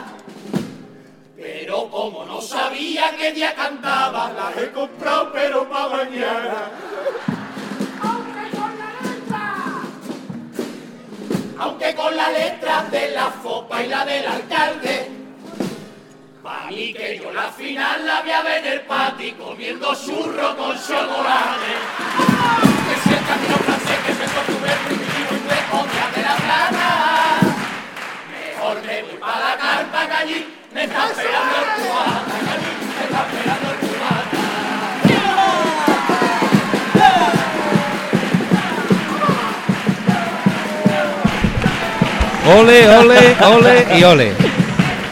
Pero 1.38 1.89
como 1.89 2.26
no 2.26 2.41
sabía 2.41 3.15
qué 3.17 3.32
día 3.32 3.56
cantaba, 3.56 4.32
las 4.34 4.58
he 4.58 4.71
comprado 4.71 5.32
pero 5.32 5.69
pa' 5.69 5.89
mañana. 5.89 6.71
Aunque 11.62 11.93
con 11.93 12.15
la 12.17 12.30
letra 12.32 12.84
de 12.89 13.12
la 13.12 13.30
fopa 13.30 13.84
y 13.84 13.88
la 13.88 14.04
del 14.04 14.26
alcalde. 14.26 15.12
Pa' 16.41 16.65
mí 16.67 16.91
que 16.91 17.19
yo 17.19 17.32
la 17.32 17.52
final 17.52 18.04
la 18.04 18.21
voy 18.21 18.32
a 18.32 18.41
ver 18.41 18.65
en 18.65 18.74
el 18.74 18.82
pati 18.82 19.32
comiendo 19.34 19.93
churro 19.93 20.58
con 20.58 20.76
chocolate. 20.76 21.74
Que 22.88 22.95
si 23.04 23.10
el 23.13 23.26
camino 23.28 23.58
francés, 23.58 24.00
que 24.06 24.12
el 24.12 24.30
portugués, 24.38 24.78
primitivo 24.88 25.32
inglés, 25.38 25.65
otra 25.71 26.06
de 26.15 26.21
la 26.30 26.36
plata. 26.45 26.88
Mejor 28.34 28.82
me 28.82 29.04
voy 29.04 29.17
para 29.17 29.39
la 29.39 29.58
carpa 29.58 30.08
que 30.08 30.13
allí 30.13 30.56
me 30.74 30.84
está 30.86 31.12
esperando 31.12 31.56
el 31.62 31.84
cubata, 31.84 32.31
Ole, 42.47 42.89
ole, 42.89 43.17
ole 43.45 43.86
y 43.99 44.04
ole. 44.04 44.32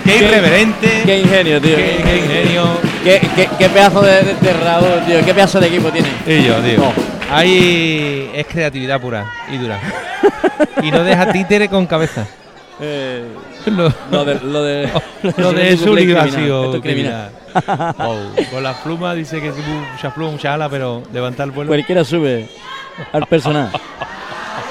Qué 0.04 0.18
irreverente. 0.18 1.04
Qué 1.06 1.20
ingenio, 1.20 1.62
tío. 1.62 1.76
Qué, 1.76 2.02
qué 2.04 2.18
ingenio. 2.18 2.64
qué, 3.04 3.48
qué- 3.60 3.70
pedazo 3.70 4.02
de, 4.02 4.24
de, 4.24 4.34
de 4.34 4.54
Raúl, 4.54 5.06
tío. 5.06 5.24
Qué 5.24 5.34
pedazo 5.34 5.60
de 5.60 5.68
equipo 5.68 5.90
tiene. 5.92 6.10
Y 6.26 6.44
yo, 6.44 6.56
tío. 6.56 6.78
No. 6.80 6.94
Ahí 7.32 8.32
es 8.34 8.48
creatividad 8.48 9.00
pura 9.00 9.32
y 9.52 9.58
dura. 9.58 9.80
y 10.82 10.90
no 10.90 11.04
deja 11.04 11.32
títere 11.32 11.70
con 11.70 11.86
cabeza. 11.86 12.26
Eh, 12.82 13.24
Lo, 13.68 13.94
lo 14.12 14.26
de. 14.26 14.36
Lo 14.42 14.64
de, 14.64 14.90
lo 15.38 15.52
de 15.54 15.70
ha 15.74 15.78
sido 15.78 15.92
criminal. 16.82 16.82
criminal. 16.82 17.30
Oh, 18.00 18.18
con 18.52 18.64
las 18.64 18.78
plumas 18.78 19.16
dice 19.16 19.40
que 19.42 19.50
es 19.50 19.56
mucha 19.58 20.12
pluma, 20.14 20.32
mucha 20.32 20.54
ala, 20.56 20.70
pero 20.70 21.04
levantar 21.14 21.46
el 21.46 21.52
vuelo. 21.52 21.68
Cualquiera 21.70 22.04
sube 22.04 22.48
al 23.14 23.28
personal. 23.28 23.70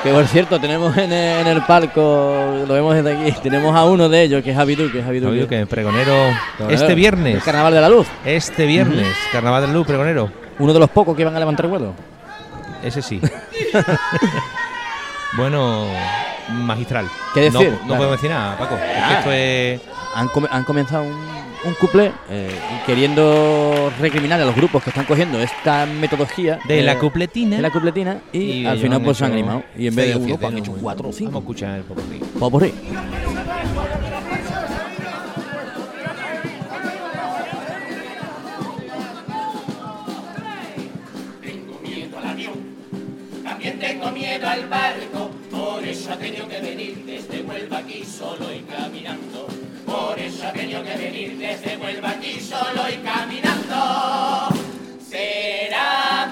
Que 0.02 0.12
por 0.12 0.26
cierto, 0.28 0.60
tenemos 0.60 0.96
en 0.96 1.12
el, 1.12 1.40
en 1.40 1.46
el 1.48 1.62
palco, 1.62 2.62
lo 2.66 2.72
vemos 2.74 2.94
desde 2.94 3.12
aquí, 3.16 3.40
tenemos 3.42 3.74
a 3.74 3.84
uno 3.84 4.08
de 4.08 4.22
ellos, 4.22 4.42
que 4.44 4.50
es 4.52 4.56
Javi 4.56 4.76
Duque. 4.76 5.02
Javi 5.02 5.18
Duque. 5.18 5.34
digo 5.34 5.48
que 5.48 5.66
pregonero 5.66 6.12
Pregonero, 6.56 6.74
este 6.74 6.86
El 6.92 6.94
viernes. 6.94 7.42
Carnaval 7.42 7.74
de 7.74 7.80
la 7.80 7.88
Luz. 7.88 8.06
Este 8.24 8.64
viernes, 8.66 9.08
Carnaval 9.32 9.62
de 9.62 9.66
la 9.68 9.72
Luz, 9.74 9.86
pregonero. 9.86 10.30
Uno 10.60 10.72
de 10.72 10.78
los 10.78 10.88
pocos 10.90 11.16
que 11.16 11.24
van 11.24 11.34
a 11.34 11.38
levantar 11.40 11.66
vuelo. 11.66 11.94
Ese 12.82 13.02
sí. 13.02 13.20
bueno, 15.36 15.86
magistral. 16.48 17.06
¿Qué 17.34 17.40
decir? 17.50 17.70
No, 17.70 17.70
no 17.70 17.78
Claro. 17.78 17.96
podemos 17.96 18.16
decir 18.18 18.30
nada, 18.30 18.56
Paco. 18.56 18.76
Es 18.76 19.04
que 19.04 19.14
esto 19.18 19.32
es. 19.32 19.80
Han, 20.14 20.28
come- 20.28 20.48
han 20.50 20.64
comenzado 20.64 21.02
un, 21.02 21.12
un 21.64 21.74
couple 21.74 22.12
eh, 22.30 22.50
y 22.74 22.86
queriendo 22.86 23.92
recriminar 23.98 24.40
a 24.40 24.44
los 24.44 24.54
grupos 24.54 24.82
que 24.82 24.90
están 24.90 25.04
cogiendo 25.04 25.40
esta 25.40 25.86
metodología 25.86 26.58
De 26.66 26.80
eh, 26.80 26.82
la 26.82 26.98
cupletina. 26.98 27.56
de 27.56 27.62
la 27.62 27.70
cupletina 27.70 28.20
y, 28.32 28.64
al 28.64 28.72
ellos 28.72 28.82
final 28.82 29.02
pues 29.02 29.16
se 29.18 29.24
han 29.24 29.32
animado. 29.32 29.62
Y 29.76 29.86
en 29.86 29.94
vez 29.94 30.08
de 30.08 30.16
uno, 30.16 30.36
pues 30.36 30.52
han 30.52 30.58
hecho 30.58 30.72
cuatro 30.72 31.08
o 31.08 31.12
cinco. 31.12 31.32
Vamos 31.32 31.40
a 31.40 31.44
escuchar 31.44 31.78
el 31.78 31.84
popurrí. 31.84 32.18
Popurrí. 32.38 32.74
Tengo 41.42 41.80
miedo 41.82 42.18
al 42.18 42.26
avión, 42.26 42.54
también 43.44 43.78
tengo 43.78 44.10
miedo 44.10 44.48
al 44.48 44.68
barco, 44.68 45.30
por 45.50 45.84
eso 45.84 46.12
ha 46.12 46.16
tenido 46.16 46.48
que 46.48 46.60
venir 46.60 47.04
desde 47.04 47.42
Huelva 47.42 47.78
aquí 47.78 48.04
solo 48.04 48.52
y 48.52 48.60
caminando. 48.60 49.57
Por 50.08 50.18
eso 50.18 50.48
ha 50.48 50.52
tenido 50.54 50.82
que 50.82 50.96
venir 50.96 51.36
desde 51.36 51.76
Huelva 51.76 52.08
aquí 52.12 52.40
solo 52.40 52.88
y 52.88 52.96
caminando. 53.04 54.48
Será 55.06 56.26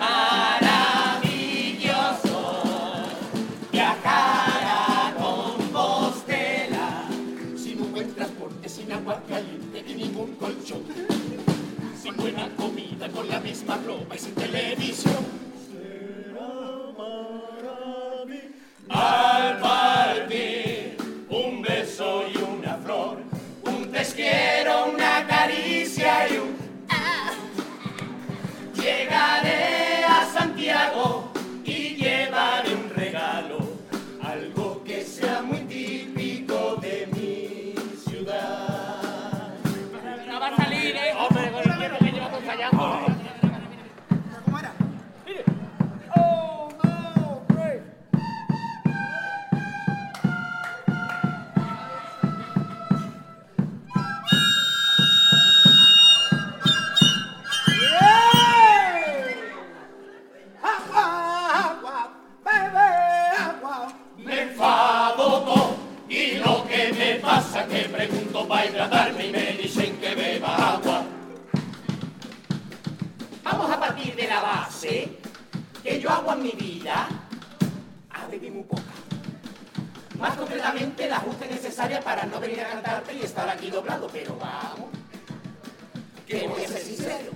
maravilloso 1.21 1.45
viajar 3.71 4.63
a 4.65 5.15
Compostela 5.19 7.07
sin 7.55 7.83
un 7.83 7.93
buen 7.93 8.15
transporte, 8.15 8.67
sin 8.67 8.91
agua 8.91 9.23
caliente 9.29 9.83
ni 9.87 9.95
ningún 9.95 10.35
colchón. 10.37 10.83
Sin 12.03 12.17
buena 12.17 12.49
comida, 12.57 13.11
con 13.11 13.29
la 13.29 13.41
misma 13.41 13.77
ropa 13.87 14.15
y 14.15 14.19
sin 14.19 14.35
televisión. 14.37 14.86
Que 75.83 76.01
yo 76.01 76.11
agua 76.11 76.35
en 76.35 76.43
mi 76.43 76.51
vida 76.51 77.09
a 78.11 78.27
beber 78.27 78.53
muy 78.53 78.65
poca. 78.65 78.83
Más 80.19 80.37
concretamente 80.37 81.09
la 81.09 81.19
ajuste 81.19 81.47
necesaria 81.47 82.01
para 82.01 82.25
no 82.25 82.41
venir 82.41 82.61
a 82.61 82.69
cantarte 82.69 83.15
y 83.15 83.23
estar 83.23 83.49
aquí 83.49 83.71
doblado, 83.71 84.09
pero 84.13 84.37
vamos, 84.37 84.91
que 86.27 86.47
voy 86.49 86.65
a 86.65 86.69
ser 86.69 86.83
sincero. 86.83 87.33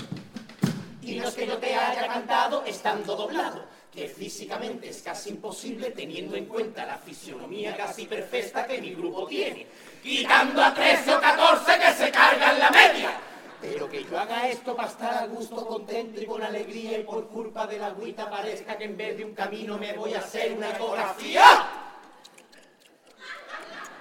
Y 1.02 1.16
no 1.16 1.28
es 1.28 1.34
que 1.34 1.46
yo 1.46 1.58
te 1.58 1.74
haya 1.74 2.06
cantado 2.06 2.64
estando 2.64 3.16
doblado, 3.16 3.66
que 3.92 4.08
físicamente 4.08 4.88
es 4.88 5.02
casi 5.02 5.30
imposible 5.30 5.90
teniendo 5.90 6.36
en 6.36 6.46
cuenta 6.46 6.86
la 6.86 6.98
fisionomía 6.98 7.76
casi 7.76 8.06
perfecta 8.06 8.66
que 8.66 8.80
mi 8.80 8.94
grupo 8.94 9.26
tiene, 9.26 9.66
quitando 10.02 10.62
a 10.62 10.72
13 10.72 11.14
o 11.14 11.20
14 11.20 11.78
que 11.78 11.92
se 11.92 12.10
cargan 12.10 12.58
la 12.58 12.70
media. 12.70 13.29
Pero 13.60 13.88
que 13.88 14.04
yo 14.04 14.18
haga 14.18 14.48
esto 14.48 14.74
para 14.74 14.88
estar 14.88 15.14
a 15.14 15.26
gusto, 15.26 15.66
contento 15.66 16.20
y 16.20 16.24
con 16.24 16.42
alegría 16.42 16.98
y 16.98 17.04
por 17.04 17.28
culpa 17.28 17.66
de 17.66 17.78
la 17.78 17.88
agüita 17.88 18.30
parezca 18.30 18.78
que 18.78 18.84
en 18.84 18.96
vez 18.96 19.18
de 19.18 19.24
un 19.24 19.34
camino 19.34 19.76
me 19.76 19.92
voy 19.92 20.14
a 20.14 20.20
hacer 20.20 20.52
una 20.52 20.70
ecografía. 20.70 21.44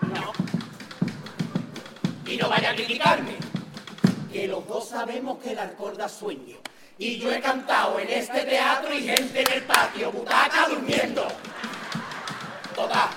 No. 0.01 0.31
Y 2.25 2.37
no 2.37 2.47
vaya 2.47 2.71
a 2.71 2.75
criticarme 2.75 3.37
que 4.31 4.47
los 4.47 4.65
dos 4.65 4.87
sabemos 4.87 5.39
que 5.39 5.51
el 5.51 5.59
alcohol 5.59 5.97
da 5.97 6.07
sueño. 6.07 6.57
Y 6.97 7.17
yo 7.17 7.31
he 7.31 7.41
cantado 7.41 7.99
en 7.99 8.09
este 8.09 8.41
teatro 8.41 8.93
y 8.93 9.03
gente 9.03 9.41
en 9.41 9.51
el 9.51 9.63
patio, 9.63 10.11
butaca 10.11 10.67
durmiendo. 10.69 11.27
Toda. 12.75 13.09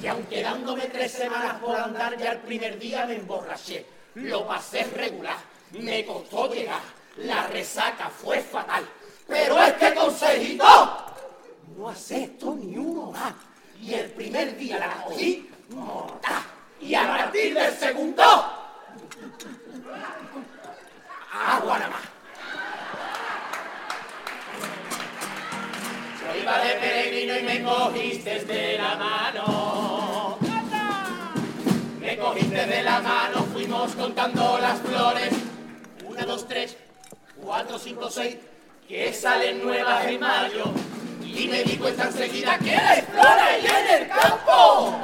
Que 0.00 0.08
aunque 0.08 0.42
dándome 0.42 0.86
tres 0.86 1.12
semanas 1.12 1.54
por 1.60 1.76
andar, 1.76 2.16
ya 2.18 2.32
el 2.32 2.38
primer 2.40 2.78
día 2.78 3.04
me 3.06 3.16
emborraché. 3.16 3.86
Lo 4.14 4.46
pasé 4.46 4.84
regular, 4.84 5.36
me 5.72 6.04
costó 6.04 6.52
llegar. 6.52 6.80
La 7.16 7.46
resaca 7.46 8.08
fue 8.08 8.40
fatal. 8.40 8.84
Pero 9.26 9.60
este 9.62 9.94
consejito 9.94 10.64
no 11.76 11.88
acepto 11.88 12.54
ni 12.54 12.76
uno 12.76 13.10
más. 13.10 13.34
Y 13.80 13.94
el 13.94 14.10
primer 14.10 14.56
día 14.56 14.78
la 14.78 15.04
cogí 15.04 15.50
mortal. 15.70 16.42
Y 16.80 16.94
a 16.94 17.06
partir 17.06 17.54
del 17.54 17.74
segundo, 17.74 18.22
agua 21.32 21.78
nada 21.78 21.90
más. 21.90 22.02
Yo 26.20 26.40
iba 26.40 26.58
de 26.58 26.74
peregrino 26.74 27.38
y 27.38 27.42
me 27.42 27.62
cogiste 27.62 28.44
de 28.44 28.78
la 28.78 28.96
mano. 28.96 30.38
Me 32.00 32.18
cogiste 32.18 32.66
de 32.66 32.82
la 32.82 33.00
mano, 33.00 33.43
contando 33.96 34.58
las 34.60 34.78
flores. 34.80 35.30
Una, 36.06 36.24
dos, 36.24 36.46
tres, 36.46 36.76
cuatro, 37.42 37.78
cinco, 37.78 38.08
seis, 38.08 38.36
que 38.88 39.12
salen 39.12 39.62
nuevas 39.64 40.06
en 40.06 40.20
mayo. 40.20 40.64
Y 41.22 41.48
me 41.48 41.64
di 41.64 41.76
cuenta 41.76 42.04
enseguida 42.04 42.56
que 42.58 42.72
eres 42.72 43.04
flor 43.06 43.26
ahí 43.26 43.66
en 43.66 44.02
el 44.02 44.08
campo. 44.08 44.98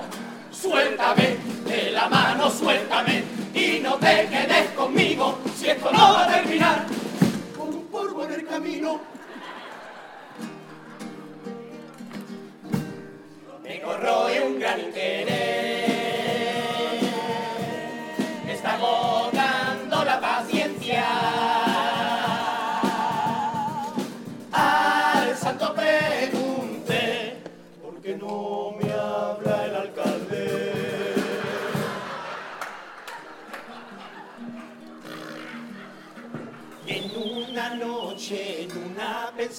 Suéltame 0.53 1.37
de 1.67 1.91
la 1.91 2.09
mano, 2.09 2.51
suéltame 2.51 3.25
y 3.55 3.81
no 3.81 3.97
te 3.97 4.29
quedes 4.29 4.71
conmigo 4.77 5.39
si 5.57 5.71
esto 5.71 5.91
no 5.91 5.99
va 5.99 6.25
a 6.25 6.35
terminar 6.35 6.87
con 7.57 7.69
un 7.69 7.87
polvo 7.87 8.25
en 8.25 8.33
el 8.33 8.47
camino. 8.47 9.01
Me 13.63 13.81
corroe 13.81 14.41
un 14.43 14.61
gran 14.61 14.81
interés. 14.81 15.10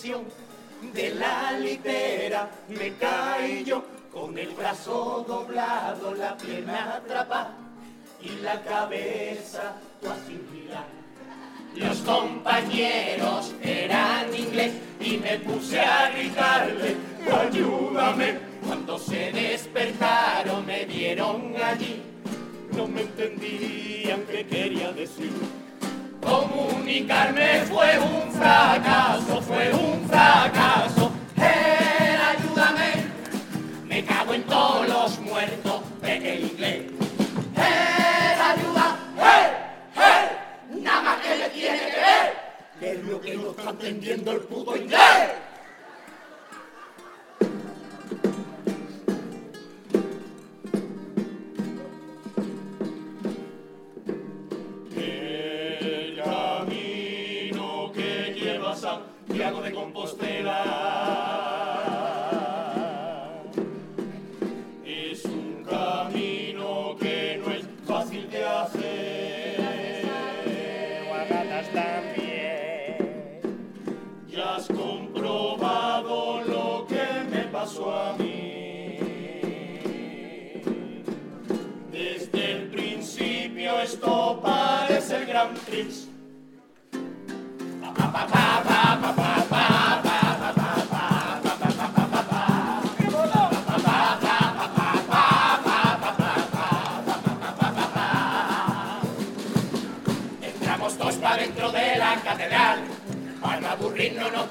De 0.04 1.14
la 1.14 1.52
litera, 1.60 2.50
me 2.70 2.96
caí 2.96 3.64
yo 3.64 3.84
con 4.12 4.36
el 4.36 4.50
brazo 4.50 5.24
doblado, 5.28 6.16
la 6.16 6.36
pierna 6.38 6.96
atrapada 6.96 7.56
y 8.20 8.30
la 8.42 8.60
cabeza 8.64 9.76
girar. 10.52 10.88
Los 11.76 12.00
compañeros 12.00 13.54
eran 13.62 14.34
inglés 14.34 14.74
y 15.00 15.18
me 15.18 15.38
puse 15.40 15.80
a 15.80 16.10
gritarle, 16.10 16.96
ayúdame. 17.32 18.40
Cuando 18.66 18.98
se 18.98 19.32
despertaron 19.32 20.66
me 20.66 20.86
vieron 20.86 21.54
allí, 21.64 22.02
no 22.76 22.88
me 22.88 23.02
entendían 23.02 24.24
qué 24.26 24.48
quería 24.48 24.92
decir. 24.94 25.61
Comunicarme 26.22 27.64
fue 27.68 28.00
un 28.00 28.32
fracaso, 28.32 29.42
fue 29.42 29.74
un 29.74 30.08
fracaso. 30.08 31.01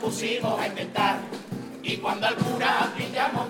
Pusimos 0.00 0.58
a 0.58 0.66
inventar. 0.66 1.18
Y 1.82 1.96
cuando 1.98 2.26
al 2.26 2.34
cura 2.36 2.92
pillamos 2.96 3.49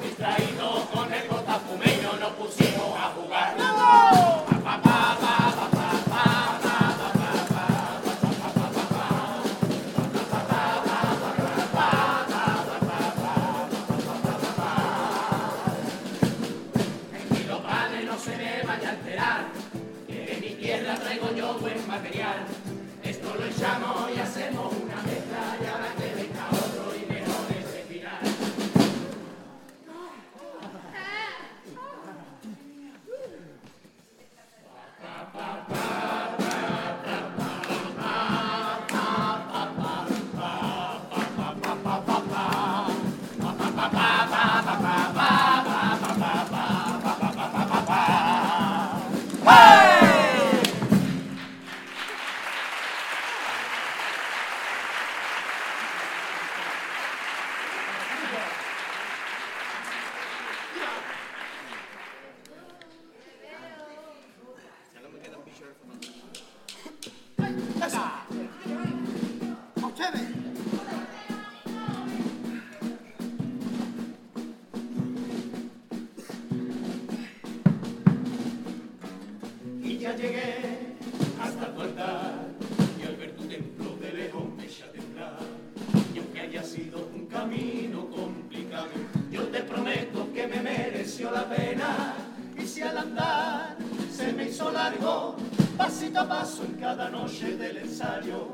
largo, 95.11 95.37
pasito 95.77 96.21
a 96.21 96.29
paso 96.29 96.65
en 96.65 96.75
cada 96.75 97.09
noche 97.11 97.57
del 97.57 97.79
ensayo, 97.79 98.49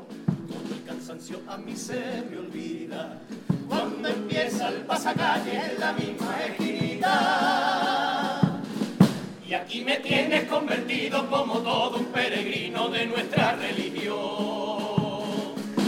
todo 0.47 0.73
el 0.73 0.83
cansancio 0.85 1.41
a 1.47 1.57
mí 1.57 1.75
se 1.75 2.23
me 2.29 2.37
olvida. 2.37 3.19
Cuando 3.67 4.07
empieza 4.07 4.69
el 4.69 4.85
pasacalle 4.85 5.73
en 5.73 5.79
la 5.79 5.93
misma 5.93 6.39
esquina. 6.45 7.83
Y 9.47 9.53
aquí 9.53 9.83
me 9.83 9.97
tienes 9.97 10.45
convertido 10.45 11.29
como 11.29 11.59
todo 11.59 11.97
un 11.97 12.05
peregrino 12.07 12.89
de 12.89 13.05
nuestra 13.07 13.53
religión, 13.55 14.15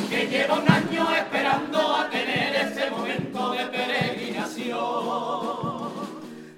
que 0.09 0.27
lleva 0.27 0.59
un 0.59 0.71
año 0.71 1.13
esperando 1.13 1.95
a 1.95 2.09
tener 2.09 2.55
ese 2.55 2.89
momento 2.89 3.51
de 3.51 3.65
peregrinación. 3.65 4.79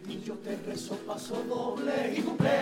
Y 0.08 0.22
yo 0.22 0.36
te 0.36 0.56
rezo 0.58 0.96
paso 1.08 1.44
doble 1.50 2.14
y 2.16 2.22
cuplé, 2.22 2.60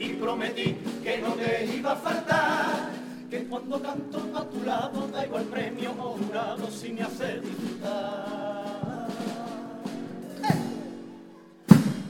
y 0.00 0.08
prometí 0.14 0.76
que 1.04 1.18
no 1.18 1.34
te 1.34 1.66
iba 1.76 1.92
a 1.92 1.96
faltar, 1.96 2.90
que 3.28 3.44
cuando 3.44 3.80
canto 3.82 4.18
a 4.34 4.44
tu 4.44 4.64
lado 4.64 5.06
da 5.08 5.26
igual 5.26 5.44
premio 5.44 5.90
o 5.90 6.16
jurado 6.16 6.70
si 6.70 6.92
me 6.92 7.02
hace 7.02 7.40
disfrutar. 7.40 9.06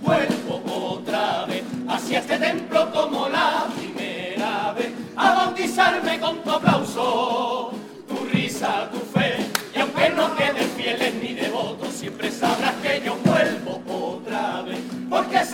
Vuelvo 0.01 0.93
otra 0.93 1.47
vez 1.47 1.65
hacia 1.89 2.21
este 2.21 2.39
templo 2.39 2.91
como 2.93 3.29
la 3.29 3.67
primera 3.77 4.73
vez 4.73 4.93
a 5.17 5.35
bautizarme 5.35 6.21
con 6.21 6.43
tu 6.43 6.51
aplauso, 6.51 7.73
tu 8.09 8.25
risa, 8.33 8.89
tu 8.93 8.99
fe. 9.01 9.37
Y 9.75 9.81
aunque 9.81 10.11
no 10.11 10.35
queden 10.37 10.69
fieles 10.77 11.15
ni 11.15 11.35
devotos, 11.35 11.93
siempre 11.93 12.31
sabrás 12.31 12.75
que 12.77 13.03
yo 13.05 13.17
vuelvo 13.25 13.83
otra 14.15 14.63
vez. 14.63 14.79
Porque 15.09 15.45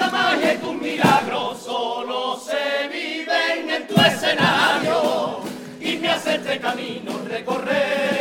camino 6.59 7.23
recorrer 7.29 8.16